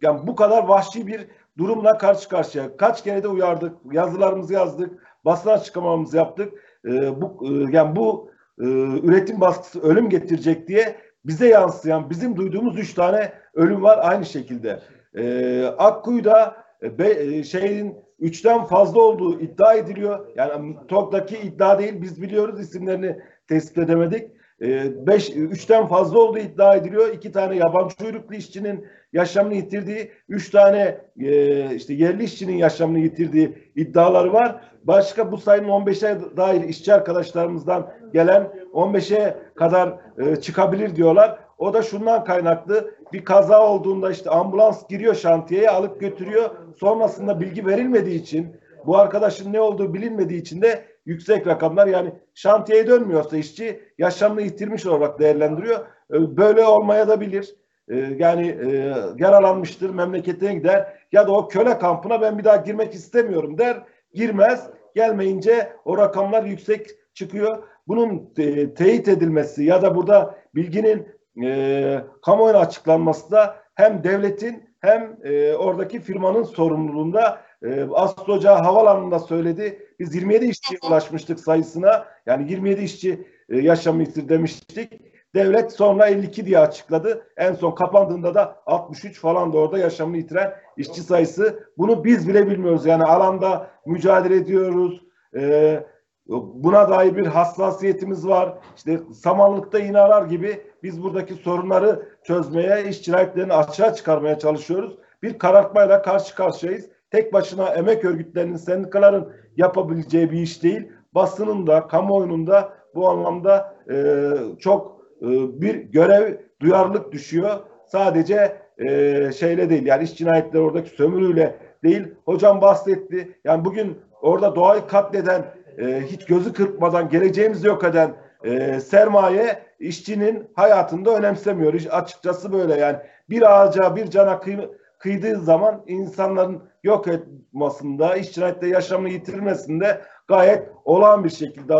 yani 0.01 0.27
bu 0.27 0.35
kadar 0.35 0.63
vahşi 0.63 1.07
bir 1.07 1.27
durumla 1.57 1.97
karşı 1.97 2.29
karşıya. 2.29 2.77
Kaç 2.77 3.03
kere 3.03 3.23
de 3.23 3.27
uyardık, 3.27 3.77
yazılarımızı 3.91 4.53
yazdık, 4.53 5.03
basın 5.25 5.49
açıklamamızı 5.49 6.17
yaptık 6.17 6.53
e, 6.85 7.21
bu 7.21 7.47
e, 7.47 7.75
yani 7.75 7.95
bu 7.95 8.31
e, 8.59 8.65
üretim 9.03 9.41
baskısı 9.41 9.81
ölüm 9.81 10.09
getirecek 10.09 10.67
diye 10.67 10.95
bize 11.25 11.47
yansıyan, 11.47 12.09
bizim 12.09 12.35
duyduğumuz 12.35 12.79
üç 12.79 12.93
tane 12.93 13.33
ölüm 13.53 13.83
var 13.83 13.99
aynı 14.01 14.25
şekilde. 14.25 14.79
E, 15.15 15.63
Akkuyu'da 15.65 16.55
be, 16.81 17.09
e, 17.09 17.43
şeyin 17.43 17.95
üçten 18.19 18.63
fazla 18.63 19.01
olduğu 19.01 19.39
iddia 19.39 19.73
ediliyor. 19.73 20.27
Yani 20.35 20.75
TOG'daki 20.87 21.37
iddia 21.37 21.79
değil, 21.79 22.01
biz 22.01 22.21
biliyoruz 22.21 22.59
isimlerini 22.59 23.19
tespit 23.47 23.77
edemedik. 23.77 24.31
E, 24.61 25.07
beş, 25.07 25.29
üçten 25.29 25.85
fazla 25.85 26.19
olduğu 26.19 26.37
iddia 26.37 26.75
ediliyor. 26.75 27.13
İki 27.13 27.31
tane 27.31 27.55
yabancı 27.55 28.05
uyruklu 28.05 28.35
işçinin 28.35 28.85
yaşamını 29.13 29.55
yitirdiği, 29.55 30.11
üç 30.29 30.49
tane 30.49 30.97
e, 31.19 31.75
işte 31.75 31.93
yerli 31.93 32.23
işçinin 32.23 32.57
yaşamını 32.57 32.99
yitirdiği 32.99 33.71
iddiaları 33.75 34.33
var. 34.33 34.61
Başka 34.83 35.31
bu 35.31 35.37
sayının 35.37 35.67
15'e 35.67 36.37
dair 36.37 36.63
işçi 36.63 36.93
arkadaşlarımızdan 36.93 37.91
gelen 38.13 38.49
15'e 38.73 39.37
kadar 39.55 39.97
e, 40.17 40.35
çıkabilir 40.35 40.95
diyorlar. 40.95 41.39
O 41.57 41.73
da 41.73 41.81
şundan 41.81 42.23
kaynaklı 42.23 42.91
bir 43.13 43.25
kaza 43.25 43.67
olduğunda 43.67 44.11
işte 44.11 44.29
ambulans 44.29 44.87
giriyor 44.87 45.15
şantiyeye 45.15 45.69
alıp 45.69 45.99
götürüyor. 45.99 46.49
Sonrasında 46.79 47.39
bilgi 47.39 47.65
verilmediği 47.65 48.21
için 48.21 48.55
bu 48.85 48.97
arkadaşın 48.97 49.53
ne 49.53 49.61
olduğu 49.61 49.93
bilinmediği 49.93 50.41
için 50.41 50.61
de 50.61 50.85
yüksek 51.09 51.47
rakamlar 51.47 51.87
yani 51.87 52.11
şantiyeye 52.33 52.87
dönmüyorsa 52.87 53.37
işçi 53.37 53.79
yaşamını 53.97 54.41
yitirmiş 54.41 54.85
olarak 54.85 55.19
değerlendiriyor. 55.19 55.79
E, 56.13 56.37
böyle 56.37 56.65
olmaya 56.65 57.07
da 57.07 57.21
bilir. 57.21 57.55
E, 57.87 57.97
yani 57.97 58.47
e, 58.47 58.93
yaralanmıştır 59.17 59.89
memleketine 59.89 60.53
gider 60.53 60.93
ya 61.11 61.27
da 61.27 61.31
o 61.31 61.47
köle 61.47 61.77
kampına 61.77 62.21
ben 62.21 62.37
bir 62.37 62.43
daha 62.43 62.55
girmek 62.55 62.93
istemiyorum 62.93 63.57
der 63.57 63.83
girmez 64.13 64.69
gelmeyince 64.95 65.73
o 65.85 65.97
rakamlar 65.97 66.43
yüksek 66.43 66.89
çıkıyor. 67.13 67.63
Bunun 67.87 68.33
te- 68.35 68.73
teyit 68.73 69.07
edilmesi 69.07 69.63
ya 69.63 69.81
da 69.81 69.95
burada 69.95 70.35
bilginin 70.55 71.07
e, 71.43 72.01
kamuoyuna 72.25 72.59
açıklanması 72.59 73.31
da 73.31 73.55
hem 73.75 74.03
devletin 74.03 74.69
hem 74.79 75.17
e, 75.23 75.53
oradaki 75.53 75.99
firmanın 75.99 76.43
sorumluluğunda 76.43 77.41
e, 77.63 77.87
Aslı 77.93 78.33
Hoca 78.33 78.65
havalanında 78.65 79.19
söyledi. 79.19 79.87
Biz 79.99 80.15
27 80.15 80.45
işçiye 80.45 80.79
ulaşmıştık 80.89 81.39
sayısına. 81.39 82.05
Yani 82.25 82.51
27 82.51 82.81
işçi 82.81 83.27
e, 83.49 83.57
yaşamı 83.57 84.01
yitir 84.01 84.29
demiştik. 84.29 85.01
Devlet 85.35 85.71
sonra 85.71 86.07
52 86.07 86.45
diye 86.45 86.59
açıkladı. 86.59 87.27
En 87.37 87.53
son 87.53 87.71
kapandığında 87.71 88.33
da 88.33 88.61
63 88.65 89.19
falan 89.19 89.53
da 89.53 89.57
orada 89.57 89.77
yaşamını 89.77 90.17
yitiren 90.17 90.53
işçi 90.77 91.01
sayısı. 91.01 91.69
Bunu 91.77 92.03
biz 92.03 92.27
bile 92.27 92.47
bilmiyoruz. 92.47 92.85
Yani 92.85 93.03
alanda 93.03 93.71
mücadele 93.85 94.35
ediyoruz. 94.35 95.01
Ee, 95.35 95.83
buna 96.27 96.89
dair 96.89 97.15
bir 97.15 97.25
hassasiyetimiz 97.25 98.27
var. 98.27 98.57
İşte 98.77 98.99
samanlıkta 99.13 99.79
iğne 99.79 99.99
arar 99.99 100.25
gibi 100.25 100.61
biz 100.83 101.03
buradaki 101.03 101.33
sorunları 101.33 102.09
çözmeye, 102.23 102.89
iş 102.89 103.03
cinayetlerini 103.03 103.53
açığa 103.53 103.93
çıkarmaya 103.93 104.39
çalışıyoruz. 104.39 104.97
Bir 105.23 105.39
karartmayla 105.39 106.01
karşı 106.01 106.35
karşıyayız. 106.35 106.89
Tek 107.11 107.33
başına 107.33 107.69
emek 107.69 108.05
örgütlerinin, 108.05 108.55
sendikaların 108.55 109.31
yapabileceği 109.57 110.31
bir 110.31 110.41
iş 110.41 110.63
değil. 110.63 110.87
Basının 111.13 111.67
da, 111.67 111.87
kamuoyunun 111.87 112.47
da 112.47 112.73
bu 112.95 113.09
anlamda 113.09 113.75
e, 113.91 114.31
çok 114.59 115.01
e, 115.21 115.27
bir 115.61 115.75
görev, 115.75 116.35
duyarlılık 116.61 117.11
düşüyor. 117.11 117.59
Sadece 117.85 118.57
e, 118.77 119.31
şeyle 119.31 119.69
değil 119.69 119.85
yani 119.85 120.03
iş 120.03 120.15
cinayetleri 120.15 120.63
oradaki 120.63 120.89
sömürüyle 120.89 121.55
değil. 121.83 122.07
Hocam 122.25 122.61
bahsetti. 122.61 123.39
Yani 123.43 123.65
bugün 123.65 123.97
orada 124.21 124.55
doğayı 124.55 124.87
katleden, 124.87 125.45
e, 125.77 126.01
hiç 126.01 126.25
gözü 126.25 126.53
kırpmadan 126.53 127.09
geleceğimiz 127.09 127.63
yok 127.63 127.83
eden 127.83 128.13
e, 128.43 128.79
sermaye 128.79 129.59
işçinin 129.79 130.47
hayatında 130.55 131.15
önemsemiyor. 131.17 131.73
İş, 131.73 131.93
açıkçası 131.93 132.53
böyle 132.53 132.75
yani 132.75 132.97
bir 133.29 133.61
ağaca 133.61 133.95
bir 133.95 134.09
cana 134.09 134.39
kıy, 134.39 134.57
kıydığı 134.99 135.39
zaman 135.39 135.83
insanların 135.87 136.63
yok 136.83 137.07
etmasında, 137.07 138.15
iş 138.15 138.31
cinayette 138.31 138.67
yaşamını 138.67 139.09
yitirilmesinde 139.09 140.01
gayet 140.27 140.69
olağan 140.85 141.23
bir 141.23 141.29
şekilde 141.29 141.75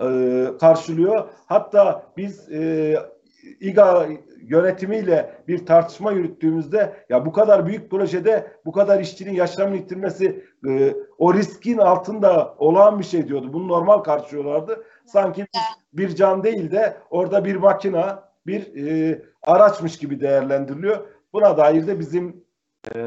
e, 0.00 0.58
karşılıyor. 0.58 1.28
Hatta 1.46 2.06
biz 2.16 2.52
e, 2.52 2.96
İGA 3.60 4.06
yönetimiyle 4.42 5.30
bir 5.48 5.66
tartışma 5.66 6.12
yürüttüğümüzde 6.12 6.92
ya 7.08 7.26
bu 7.26 7.32
kadar 7.32 7.66
büyük 7.66 7.90
projede 7.90 8.52
bu 8.64 8.72
kadar 8.72 9.00
işçinin 9.00 9.34
yaşamını 9.34 9.76
yitirmesi 9.76 10.44
e, 10.68 10.94
o 11.18 11.34
riskin 11.34 11.78
altında 11.78 12.54
olağan 12.58 12.98
bir 12.98 13.04
şey 13.04 13.28
diyordu. 13.28 13.52
Bunu 13.52 13.68
normal 13.68 13.98
karşılıyorlardı. 13.98 14.84
Sanki 15.06 15.46
bir 15.92 16.14
can 16.14 16.44
değil 16.44 16.70
de 16.70 16.96
orada 17.10 17.44
bir 17.44 17.56
makina, 17.56 18.24
bir 18.46 18.86
e, 18.86 19.22
araçmış 19.42 19.98
gibi 19.98 20.20
değerlendiriliyor. 20.20 21.06
Buna 21.32 21.56
dair 21.56 21.86
de 21.86 21.98
bizim 21.98 22.44
e, 22.94 23.00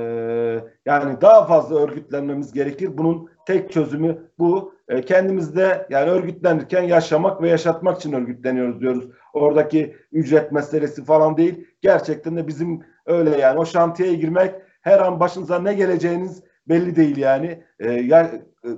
yani 0.86 1.21
daha 1.21 1.45
fazla 1.45 1.79
örgütlenmemiz 1.79 2.53
gerekir. 2.53 2.97
Bunun 2.97 3.29
tek 3.45 3.71
çözümü 3.71 4.17
bu. 4.39 4.73
E, 4.89 5.01
kendimizde 5.01 5.88
yani 5.89 6.09
örgütlenirken 6.09 6.83
yaşamak 6.83 7.41
ve 7.41 7.49
yaşatmak 7.49 7.97
için 7.99 8.13
örgütleniyoruz 8.13 8.81
diyoruz. 8.81 9.09
Oradaki 9.33 9.95
ücret 10.12 10.51
meselesi 10.51 11.05
falan 11.05 11.38
değil. 11.38 11.67
Gerçekten 11.81 12.38
de 12.38 12.47
bizim 12.47 12.83
öyle 13.05 13.38
yani 13.38 13.59
o 13.59 13.65
şantiyeye 13.65 14.15
girmek 14.15 14.55
her 14.81 14.99
an 14.99 15.19
başınıza 15.19 15.59
ne 15.59 15.73
geleceğiniz 15.73 16.43
belli 16.69 16.95
değil 16.95 17.17
yani. 17.17 17.63
E, 17.79 17.91
ya, 17.91 18.21
e, 18.65 18.69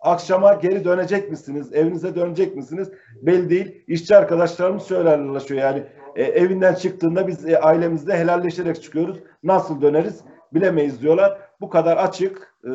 akşama 0.00 0.54
geri 0.54 0.84
dönecek 0.84 1.30
misiniz? 1.30 1.72
Evinize 1.72 2.14
dönecek 2.14 2.56
misiniz? 2.56 2.90
Belli 3.22 3.50
değil. 3.50 3.84
İşçi 3.86 4.16
arkadaşlarımız 4.16 4.88
şöyle 4.88 5.10
anlaşıyor 5.10 5.60
yani 5.60 5.82
e, 6.16 6.22
evinden 6.22 6.74
çıktığında 6.74 7.28
biz 7.28 7.48
e, 7.48 7.58
ailemizle 7.58 8.18
helalleşerek 8.18 8.82
çıkıyoruz. 8.82 9.16
Nasıl 9.42 9.82
döneriz 9.82 10.20
bilemeyiz 10.54 11.02
diyorlar. 11.02 11.38
Bu 11.60 11.68
kadar 11.68 11.96
açık 11.96 12.54
e, 12.64 12.72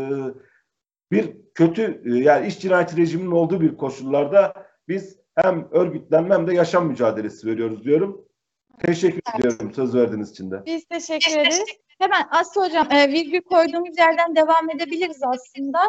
bir 1.12 1.36
kötü 1.54 2.02
e, 2.06 2.24
yani 2.24 2.48
iş 2.48 2.60
cinayeti 2.60 2.98
rejiminin 2.98 3.32
olduğu 3.32 3.62
bir 3.62 3.78
koşullarda 3.78 4.54
biz 4.88 5.20
hem 5.36 5.68
örgütlenme 5.72 6.36
hem 6.36 6.48
de 6.48 6.54
yaşam 6.54 6.88
mücadelesi 6.88 7.48
veriyoruz 7.48 7.84
diyorum. 7.84 8.26
Teşekkür 8.80 9.22
evet. 9.34 9.40
ediyorum 9.40 9.74
söz 9.74 9.96
verdiğiniz 9.96 10.32
için 10.32 10.52
de. 10.52 10.66
Biz 10.66 10.86
teşekkür 10.86 11.32
ederiz. 11.32 11.64
Hemen 12.00 12.22
Aslı 12.32 12.66
Hocam 12.66 12.92
e, 12.92 13.12
virgül 13.12 13.42
koyduğumuz 13.42 13.98
yerden 13.98 14.36
devam 14.36 14.70
edebiliriz 14.70 15.22
aslında. 15.24 15.80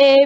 E, 0.00 0.16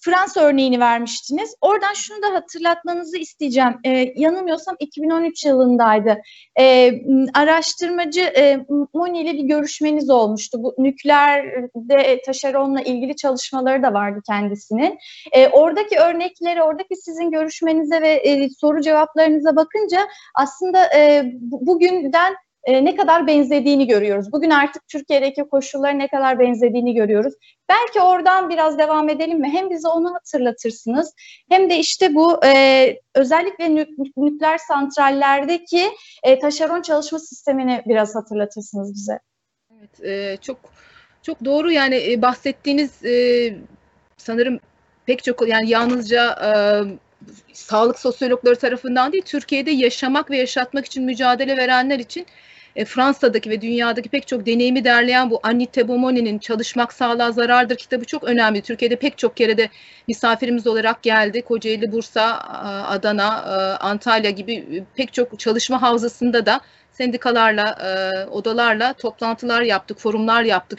Fransa 0.00 0.40
örneğini 0.40 0.80
vermiştiniz. 0.80 1.54
Oradan 1.60 1.92
şunu 1.92 2.22
da 2.22 2.34
hatırlatmanızı 2.34 3.18
isteyeceğim. 3.18 3.76
Ee, 3.84 4.12
yanılmıyorsam 4.16 4.76
2013 4.80 5.44
yılındaydı. 5.44 6.18
Ee, 6.60 6.92
araştırmacı 7.34 8.20
e, 8.20 8.64
Moni 8.94 9.20
ile 9.20 9.32
bir 9.32 9.44
görüşmeniz 9.44 10.10
olmuştu. 10.10 10.62
Bu 10.62 10.74
nükleerde 10.78 12.22
taşeronla 12.26 12.80
ilgili 12.80 13.16
çalışmaları 13.16 13.82
da 13.82 13.94
vardı 13.94 14.20
kendisinin. 14.26 14.98
Ee, 15.32 15.48
oradaki 15.48 15.98
örnekleri, 15.98 16.62
oradaki 16.62 16.96
sizin 16.96 17.30
görüşmenize 17.30 18.02
ve 18.02 18.08
e, 18.08 18.48
soru 18.60 18.80
cevaplarınıza 18.80 19.56
bakınca 19.56 20.08
aslında 20.34 20.94
e, 20.96 21.32
bugünden 21.40 22.34
e, 22.64 22.84
ne 22.84 22.96
kadar 22.96 23.26
benzediğini 23.26 23.86
görüyoruz. 23.86 24.32
Bugün 24.32 24.50
artık 24.50 24.88
Türkiye'deki 24.88 25.42
koşullara 25.42 25.92
ne 25.92 26.08
kadar 26.08 26.38
benzediğini 26.38 26.94
görüyoruz. 26.94 27.34
Belki 27.68 28.00
oradan 28.00 28.50
biraz 28.50 28.78
devam 28.78 29.08
edelim 29.08 29.40
mi? 29.40 29.50
Hem 29.52 29.70
bize 29.70 29.88
onu 29.88 30.14
hatırlatırsınız 30.14 31.14
hem 31.48 31.70
de 31.70 31.78
işte 31.78 32.14
bu 32.14 32.44
e, 32.44 33.00
özellikle 33.14 33.74
nük 33.74 34.16
nükleer 34.16 34.58
santrallerdeki 34.58 35.90
e, 36.22 36.38
taşeron 36.38 36.82
çalışma 36.82 37.18
sistemini 37.18 37.82
biraz 37.86 38.14
hatırlatırsınız 38.14 38.94
bize. 38.94 39.18
Evet, 39.78 40.04
e, 40.04 40.36
çok 40.36 40.58
çok 41.22 41.44
doğru 41.44 41.70
yani 41.70 42.12
e, 42.12 42.22
bahsettiğiniz 42.22 43.04
e, 43.04 43.54
sanırım 44.16 44.60
pek 45.06 45.24
çok 45.24 45.48
yani 45.48 45.70
yalnızca 45.70 46.30
e, 46.32 46.50
sağlık 47.52 47.98
sosyologları 47.98 48.56
tarafından 48.56 49.12
değil 49.12 49.24
Türkiye'de 49.26 49.70
yaşamak 49.70 50.30
ve 50.30 50.36
yaşatmak 50.36 50.86
için 50.86 51.04
mücadele 51.04 51.56
verenler 51.56 51.98
için 51.98 52.26
e, 52.76 52.84
Fransa'daki 52.84 53.50
ve 53.50 53.60
dünyadaki 53.60 54.08
pek 54.08 54.26
çok 54.26 54.46
deneyimi 54.46 54.84
derleyen 54.84 55.30
bu 55.30 55.40
Annie 55.42 55.66
Tebomoni'nin 55.66 56.38
Çalışmak 56.38 56.92
Sağlığa 56.92 57.32
Zarardır 57.32 57.76
kitabı 57.76 58.04
çok 58.04 58.24
önemli. 58.24 58.62
Türkiye'de 58.62 58.96
pek 58.96 59.18
çok 59.18 59.36
kere 59.36 59.56
de 59.56 59.68
misafirimiz 60.08 60.66
olarak 60.66 61.02
geldi. 61.02 61.42
Kocaeli, 61.42 61.92
Bursa, 61.92 62.38
Adana, 62.88 63.42
Antalya 63.80 64.30
gibi 64.30 64.84
pek 64.96 65.12
çok 65.12 65.38
çalışma 65.38 65.82
havzasında 65.82 66.46
da 66.46 66.60
sendikalarla, 66.92 67.78
odalarla 68.30 68.92
toplantılar 68.92 69.62
yaptık, 69.62 69.98
forumlar 69.98 70.42
yaptık. 70.42 70.78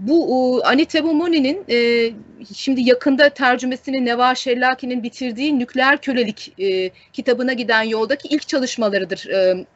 Bu 0.00 0.60
Annie 0.64 0.84
Tebomoni'nin 0.84 1.64
e, 1.70 2.10
şimdi 2.54 2.88
yakında 2.88 3.28
tercümesini 3.28 4.04
Neva 4.04 4.34
Şellaki'nin 4.34 5.02
bitirdiği 5.02 5.58
Nükleer 5.58 6.00
Kölelik 6.00 6.52
e, 6.58 6.90
kitabına 7.12 7.52
giden 7.52 7.82
yoldaki 7.82 8.28
ilk 8.28 8.48
çalışmalarıdır. 8.48 9.26
E, 9.26 9.66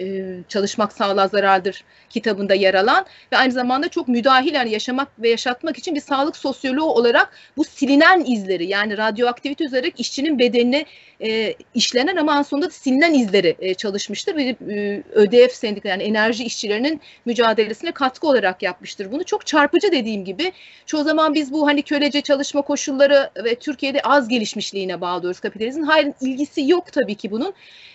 e, 0.00 0.36
çalışmak 0.48 0.92
sağlığa 0.92 1.28
zarardır 1.28 1.84
kitabında 2.10 2.54
yer 2.54 2.74
alan 2.74 3.06
ve 3.32 3.36
aynı 3.36 3.52
zamanda 3.52 3.88
çok 3.88 4.08
müdahilen 4.08 4.66
yaşamak 4.66 5.08
ve 5.18 5.28
yaşatmak 5.28 5.78
için 5.78 5.94
bir 5.94 6.00
sağlık 6.00 6.36
sosyoloğu 6.36 6.92
olarak 6.92 7.30
bu 7.56 7.64
silinen 7.64 8.24
izleri 8.26 8.66
yani 8.66 8.98
radyoaktivite 8.98 9.64
üzerine 9.64 9.92
işçinin 9.98 10.38
bedenine 10.38 10.84
e, 11.20 11.54
işlenen 11.74 12.16
ama 12.16 12.44
sonunda 12.44 12.70
silinen 12.70 13.14
izleri 13.14 13.56
e, 13.58 13.74
çalışmıştır 13.74 14.36
ve 14.36 14.42
e, 14.42 15.02
ÖDF 15.12 15.52
sendika 15.52 15.88
yani 15.88 16.02
enerji 16.02 16.44
işçilerinin 16.44 17.00
mücadelesine 17.24 17.92
katkı 17.92 18.28
olarak 18.28 18.62
yapmıştır. 18.62 19.12
Bunu 19.12 19.24
çok 19.24 19.46
çarpıcı 19.46 19.92
dediğim 19.92 20.24
gibi 20.24 20.52
çoğu 20.86 21.04
zaman 21.04 21.34
biz 21.34 21.52
bu 21.52 21.66
hani 21.66 21.82
kölece 21.82 22.20
çalışma 22.20 22.62
koşulları 22.62 23.30
ve 23.44 23.54
Türkiye'de 23.54 24.00
az 24.00 24.28
gelişmişliğine 24.28 25.00
bağlıyoruz 25.00 25.40
kapitalizmin. 25.40 25.84
Hayır 25.84 26.12
ilgisi 26.20 26.68
yok 26.70 26.92
tabii 26.92 27.14
ki 27.14 27.30
bunun. 27.30 27.54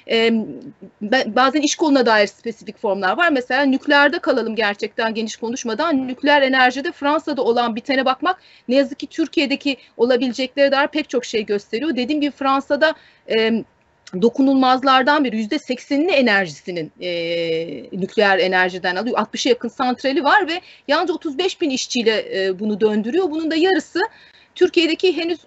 E, 0.09 0.33
bazen 1.27 1.61
iş 1.61 1.75
koluna 1.91 2.05
dair 2.05 2.27
spesifik 2.27 2.77
formlar 2.77 3.17
var. 3.17 3.29
Mesela 3.29 3.65
nükleerde 3.65 4.19
kalalım 4.19 4.55
gerçekten 4.55 5.13
geniş 5.13 5.35
konuşmadan. 5.35 6.07
Nükleer 6.07 6.41
enerjide 6.41 6.91
Fransa'da 6.91 7.41
olan 7.41 7.75
bitene 7.75 8.05
bakmak 8.05 8.37
ne 8.67 8.75
yazık 8.75 8.99
ki 8.99 9.07
Türkiye'deki 9.07 9.77
olabileceklere 9.97 10.71
dair 10.71 10.87
pek 10.87 11.09
çok 11.09 11.25
şey 11.25 11.45
gösteriyor. 11.45 11.95
Dediğim 11.95 12.21
gibi 12.21 12.31
Fransa'da 12.31 12.93
e, 13.29 13.63
dokunulmazlardan 14.21 15.23
biri 15.23 15.37
yüzde 15.37 15.59
seksenini 15.59 16.11
enerjisinin 16.11 16.91
e, 17.01 17.11
nükleer 17.91 18.39
enerjiden 18.39 18.95
alıyor. 18.95 19.17
60'a 19.17 19.49
yakın 19.49 19.69
santrali 19.69 20.23
var 20.23 20.47
ve 20.47 20.61
yalnızca 20.87 21.13
35 21.13 21.61
bin 21.61 21.69
işçiyle 21.69 22.45
e, 22.45 22.59
bunu 22.59 22.79
döndürüyor. 22.79 23.31
Bunun 23.31 23.51
da 23.51 23.55
yarısı 23.55 23.99
Türkiye'deki 24.55 25.17
henüz 25.17 25.39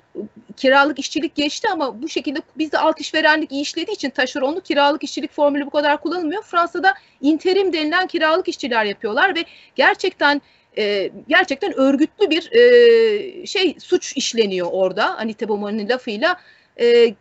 kiralık 0.57 0.99
işçilik 0.99 1.35
geçti 1.35 1.69
ama 1.73 2.03
bu 2.03 2.09
şekilde 2.09 2.43
bizde 2.59 2.79
alt 2.79 3.01
işverenlik 3.01 3.53
iyi 3.53 3.63
işlediği 3.63 3.95
için 3.95 4.11
taşeronluk 4.11 4.65
kiralık 4.65 5.05
işçilik 5.05 5.33
formülü 5.33 5.67
bu 5.67 5.71
kadar 5.71 6.01
kullanılmıyor. 6.01 6.43
Fransa'da 6.43 6.95
interim 7.21 7.73
denilen 7.73 8.07
kiralık 8.07 8.49
işçiler 8.49 8.85
yapıyorlar 8.85 9.35
ve 9.35 9.45
gerçekten 9.75 10.43
e, 10.79 11.11
gerçekten 11.29 11.73
örgütlü 11.79 12.31
bir 12.31 12.53
e, 12.53 13.47
şey 13.47 13.77
suç 13.79 14.17
işleniyor 14.17 14.69
orada. 14.71 15.17
Anita 15.19 15.49
Beaumont'un 15.49 15.89
lafıyla 15.89 16.37
e, 16.81 17.15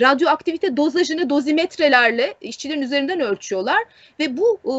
radyoaktivite 0.00 0.76
dozajını 0.76 1.30
dozimetrelerle 1.30 2.34
işçilerin 2.40 2.82
üzerinden 2.82 3.20
ölçüyorlar 3.20 3.84
ve 4.20 4.36
bu 4.36 4.58
e, 4.64 4.74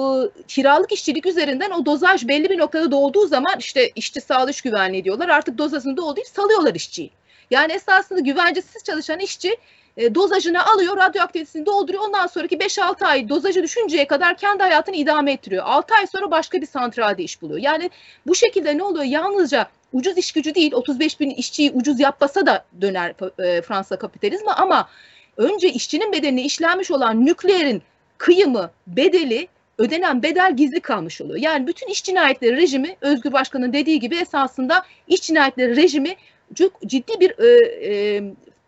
kiralık 0.48 0.92
işçilik 0.92 1.26
üzerinden 1.26 1.72
o 1.72 1.86
dozaj 1.86 2.28
belli 2.28 2.50
bir 2.50 2.58
noktada 2.58 2.92
dolduğu 2.92 3.28
zaman 3.28 3.56
işte 3.60 3.92
işçi 3.96 4.22
sağlık 4.22 4.64
güvenliği 4.64 5.04
diyorlar 5.04 5.30
artık 5.30 5.58
dozajını 5.58 5.98
dolduğu 5.98 6.22
salıyorlar 6.34 6.76
işçiyi. 6.76 7.12
Yani 7.52 7.74
esasında 7.74 8.20
güvencesiz 8.20 8.84
çalışan 8.84 9.20
işçi 9.20 9.58
e, 9.98 10.16
dozajını 10.16 10.66
alıyor, 10.66 10.98
radyoaktivitesini 10.98 11.66
dolduruyor. 11.66 12.04
Ondan 12.04 12.28
sonraki 12.28 12.58
5-6 12.58 13.06
ay 13.06 13.30
dozajı 13.30 13.64
düşünceye 13.64 14.08
kadar 14.08 14.38
kendi 14.38 14.64
hayatını 14.64 14.96
idame 14.96 15.32
ettiriyor. 15.32 15.64
6 15.66 15.96
ay 15.96 16.08
sonra 16.08 16.32
başka 16.32 16.62
bir 16.62 16.68
santralde 16.68 17.24
iş 17.24 17.42
buluyor. 17.42 17.60
Yani 17.60 17.90
bu 18.28 18.36
şekilde 18.36 18.78
ne 18.78 18.84
oluyor? 18.84 19.06
Yalnızca 19.06 19.68
ucuz 19.94 20.18
iş 20.18 20.32
gücü 20.32 20.56
değil 20.56 20.74
35 20.74 21.20
bin 21.20 21.30
işçiyi 21.30 21.72
ucuz 21.72 22.00
yapmasa 22.00 22.46
da 22.46 22.66
döner 22.82 23.14
e, 23.40 23.62
Fransa 23.62 23.96
kapitalizmi 23.96 24.52
ama 24.52 24.90
önce 25.38 25.70
işçinin 25.70 26.12
bedenine 26.12 26.44
işlenmiş 26.44 26.92
olan 26.92 27.26
nükleerin 27.26 27.82
kıyımı, 28.18 28.72
bedeli 28.88 29.48
ödenen 29.78 30.24
bedel 30.24 30.56
gizli 30.56 30.80
kalmış 30.80 31.22
oluyor. 31.22 31.40
Yani 31.40 31.68
bütün 31.68 31.88
iş 31.88 32.04
cinayetleri 32.04 32.58
rejimi 32.58 32.96
Özgür 33.02 33.34
Başkan'ın 33.34 33.74
dediği 33.74 34.00
gibi 34.00 34.16
esasında 34.16 34.86
iş 35.08 35.22
cinayetleri 35.22 35.76
rejimi 35.76 36.16
çok 36.56 36.82
ciddi 36.82 37.20
bir 37.20 37.40
e, 37.40 37.50
e, 37.90 38.24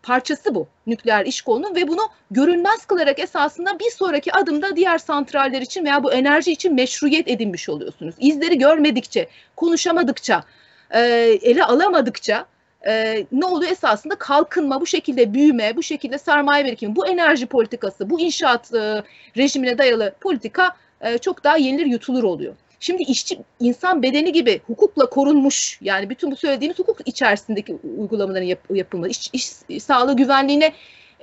parçası 0.06 0.54
bu 0.54 0.66
nükleer 0.86 1.26
iş 1.26 1.40
kolunun 1.42 1.74
ve 1.74 1.88
bunu 1.88 2.08
görünmez 2.30 2.84
kılarak 2.84 3.18
esasında 3.18 3.78
bir 3.78 3.90
sonraki 3.90 4.32
adımda 4.32 4.76
diğer 4.76 4.98
santraller 4.98 5.62
için 5.62 5.84
veya 5.84 6.02
bu 6.02 6.12
enerji 6.12 6.52
için 6.52 6.74
meşruiyet 6.74 7.28
edinmiş 7.28 7.68
oluyorsunuz. 7.68 8.14
İzleri 8.18 8.58
görmedikçe, 8.58 9.28
konuşamadıkça, 9.56 10.44
e, 10.90 11.00
ele 11.42 11.64
alamadıkça 11.64 12.46
e, 12.86 13.26
ne 13.32 13.44
oluyor 13.44 13.72
esasında 13.72 14.14
kalkınma, 14.14 14.80
bu 14.80 14.86
şekilde 14.86 15.34
büyüme, 15.34 15.76
bu 15.76 15.82
şekilde 15.82 16.18
sermaye 16.18 16.64
birikimi, 16.64 16.96
bu 16.96 17.06
enerji 17.06 17.46
politikası, 17.46 18.10
bu 18.10 18.20
inşaat 18.20 18.74
e, 18.74 19.02
rejimine 19.36 19.78
dayalı 19.78 20.14
politika 20.20 20.76
çok 21.20 21.44
daha 21.44 21.56
yenilir 21.56 21.86
yutulur 21.86 22.24
oluyor. 22.24 22.54
Şimdi 22.80 23.02
işçi 23.02 23.38
insan 23.60 24.02
bedeni 24.02 24.32
gibi 24.32 24.60
hukukla 24.66 25.10
korunmuş 25.10 25.78
yani 25.82 26.10
bütün 26.10 26.30
bu 26.30 26.36
söylediğimiz 26.36 26.78
hukuk 26.78 27.08
içerisindeki 27.08 27.78
uygulamaların 27.98 28.46
yap, 28.46 28.60
yapılması, 28.70 29.10
iş, 29.32 29.62
iş 29.68 29.82
sağlığı 29.82 30.16
güvenliğine 30.16 30.72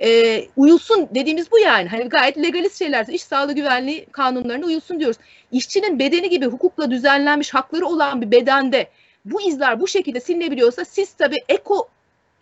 e, 0.02 0.40
uyulsun 0.56 1.08
dediğimiz 1.14 1.52
bu 1.52 1.58
yani. 1.58 1.88
Hani 1.88 2.04
gayet 2.04 2.38
legalist 2.38 2.78
şeyler, 2.78 3.06
iş 3.06 3.22
sağlığı 3.22 3.52
güvenliği 3.52 4.06
kanunlarına 4.12 4.66
uyulsun 4.66 5.00
diyoruz. 5.00 5.16
İşçinin 5.52 5.98
bedeni 5.98 6.30
gibi 6.30 6.46
hukukla 6.46 6.90
düzenlenmiş 6.90 7.54
hakları 7.54 7.86
olan 7.86 8.22
bir 8.22 8.30
bedende 8.30 8.88
bu 9.24 9.48
izler 9.48 9.80
bu 9.80 9.88
şekilde 9.88 10.20
silinebiliyorsa 10.20 10.84
siz 10.84 11.12
tabii 11.12 11.38
eko 11.48 11.88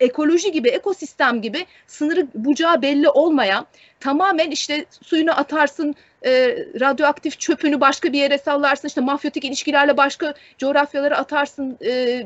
ekoloji 0.03 0.51
gibi, 0.51 0.69
ekosistem 0.69 1.41
gibi 1.41 1.65
sınırı 1.87 2.27
bucağı 2.35 2.81
belli 2.81 3.09
olmayan 3.09 3.65
tamamen 3.99 4.51
işte 4.51 4.85
suyunu 5.01 5.39
atarsın, 5.39 5.95
e, 6.25 6.31
radyoaktif 6.79 7.39
çöpünü 7.39 7.81
başka 7.81 8.13
bir 8.13 8.19
yere 8.19 8.37
sallarsın, 8.37 8.87
işte 8.87 9.01
mafyotik 9.01 9.45
ilişkilerle 9.45 9.97
başka 9.97 10.33
coğrafyalara 10.57 11.17
atarsın. 11.17 11.77
E, 11.85 12.23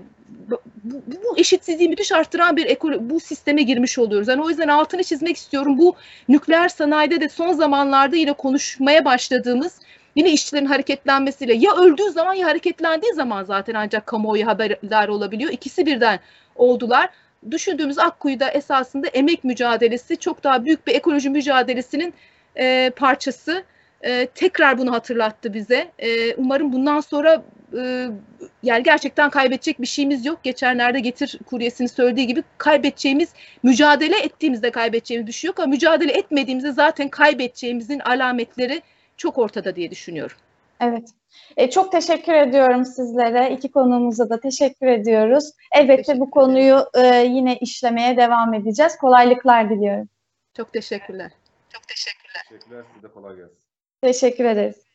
bu, 0.50 0.62
bu 1.24 1.38
eşitsizliği 1.38 1.90
müthiş 1.90 2.12
arttıran 2.12 2.58
bir 2.58 2.66
ekolo 2.66 2.98
bu 3.02 3.20
sisteme 3.20 3.62
girmiş 3.62 4.00
oluyoruz. 4.00 4.28
Yani 4.28 4.42
o 4.42 4.50
yüzden 4.50 4.68
altını 4.68 5.04
çizmek 5.04 5.38
istiyorum. 5.38 5.78
Bu 5.78 5.96
nükleer 6.30 6.70
sanayide 6.70 7.22
de 7.22 7.30
son 7.30 7.54
zamanlarda 7.54 8.16
yine 8.16 8.34
konuşmaya 8.34 9.06
başladığımız 9.06 9.80
yine 10.16 10.32
işçilerin 10.32 10.66
hareketlenmesiyle 10.66 11.54
ya 11.54 11.76
öldüğü 11.76 12.12
zaman 12.12 12.34
ya 12.34 12.48
hareketlendiği 12.48 13.14
zaman 13.14 13.44
zaten 13.44 13.74
ancak 13.74 14.08
kamuoyu 14.08 14.48
haberdar 14.48 15.08
olabiliyor. 15.08 15.52
İkisi 15.52 15.86
birden 15.86 16.20
oldular 16.56 17.10
düşündüğümüz 17.52 18.00
Akkuyu'da 18.00 18.50
esasında 18.50 19.08
emek 19.08 19.44
mücadelesi 19.44 20.18
çok 20.18 20.44
daha 20.44 20.66
büyük 20.66 20.88
bir 20.88 20.96
ekoloji 20.96 21.30
mücadelesinin 21.30 22.14
e, 22.56 22.92
parçası. 22.96 23.64
E, 24.02 24.28
tekrar 24.36 24.78
bunu 24.78 24.94
hatırlattı 24.94 25.54
bize. 25.54 25.92
E, 26.00 26.36
umarım 26.36 26.74
bundan 26.74 27.00
sonra 27.00 27.44
e, 27.78 28.08
yani 28.64 28.84
gerçekten 28.84 29.30
kaybedecek 29.30 29.82
bir 29.82 29.88
şeyimiz 29.88 30.26
yok. 30.26 30.44
Geçenlerde 30.44 31.00
Getir 31.00 31.40
kuryesinin 31.46 31.88
söylediği 31.88 32.28
gibi 32.28 32.44
kaybedeceğimiz, 32.58 33.30
mücadele 33.64 34.20
ettiğimizde 34.20 34.72
kaybedeceğimiz 34.72 35.28
bir 35.28 35.32
şey 35.32 35.48
yok 35.48 35.60
ama 35.60 35.68
mücadele 35.68 36.12
etmediğimizde 36.12 36.72
zaten 36.72 37.10
kaybedeceğimizin 37.10 38.00
alametleri 38.00 38.82
çok 39.18 39.38
ortada 39.38 39.76
diye 39.76 39.92
düşünüyorum. 39.92 40.38
Evet. 40.80 41.10
E, 41.58 41.70
çok 41.70 41.92
teşekkür 41.92 42.34
ediyorum 42.34 42.86
sizlere. 42.86 43.54
İki 43.54 43.72
konuğumuza 43.72 44.30
da 44.30 44.40
teşekkür 44.40 44.88
ediyoruz. 44.88 45.52
Elbette 45.72 46.04
teşekkür 46.04 46.20
bu 46.20 46.30
konuyu 46.32 46.86
e, 46.94 47.18
yine 47.18 47.58
işlemeye 47.58 48.18
devam 48.18 48.54
edeceğiz. 48.54 48.98
Kolaylıklar 48.98 49.70
diliyorum. 49.70 50.10
Çok 50.58 50.74
teşekkürler. 50.74 51.32
Çok 51.74 51.88
teşekkürler. 51.88 52.44
Teşekkürler. 52.50 52.84
Size 52.96 53.08
kolay 53.08 53.36
gelsin. 53.36 53.58
Teşekkür 54.02 54.46
ederiz. 54.46 54.87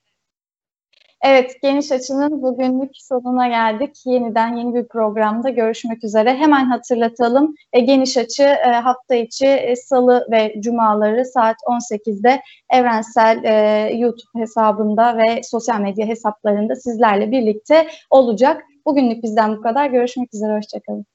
Evet, 1.22 1.62
Geniş 1.62 1.92
Açı'nın 1.92 2.42
bugünlük 2.42 2.90
sonuna 2.94 3.48
geldik. 3.48 3.96
Yeniden 4.06 4.56
yeni 4.56 4.74
bir 4.74 4.88
programda 4.88 5.50
görüşmek 5.50 6.04
üzere. 6.04 6.34
Hemen 6.34 6.64
hatırlatalım. 6.64 7.54
E, 7.72 7.80
Geniş 7.80 8.16
Açı 8.16 8.42
e, 8.42 8.68
hafta 8.68 9.14
içi 9.14 9.46
e, 9.46 9.76
salı 9.76 10.26
ve 10.30 10.54
cumaları 10.60 11.24
saat 11.24 11.56
18'de 11.68 12.40
Evrensel 12.70 13.36
YouTube 13.98 14.40
hesabında 14.40 15.18
ve 15.18 15.42
sosyal 15.42 15.80
medya 15.80 16.06
hesaplarında 16.06 16.76
sizlerle 16.76 17.30
birlikte 17.30 17.88
olacak. 18.10 18.62
Bugünlük 18.86 19.22
bizden 19.22 19.56
bu 19.56 19.60
kadar. 19.62 19.86
Görüşmek 19.86 20.34
üzere, 20.34 20.56
hoşçakalın. 20.56 21.11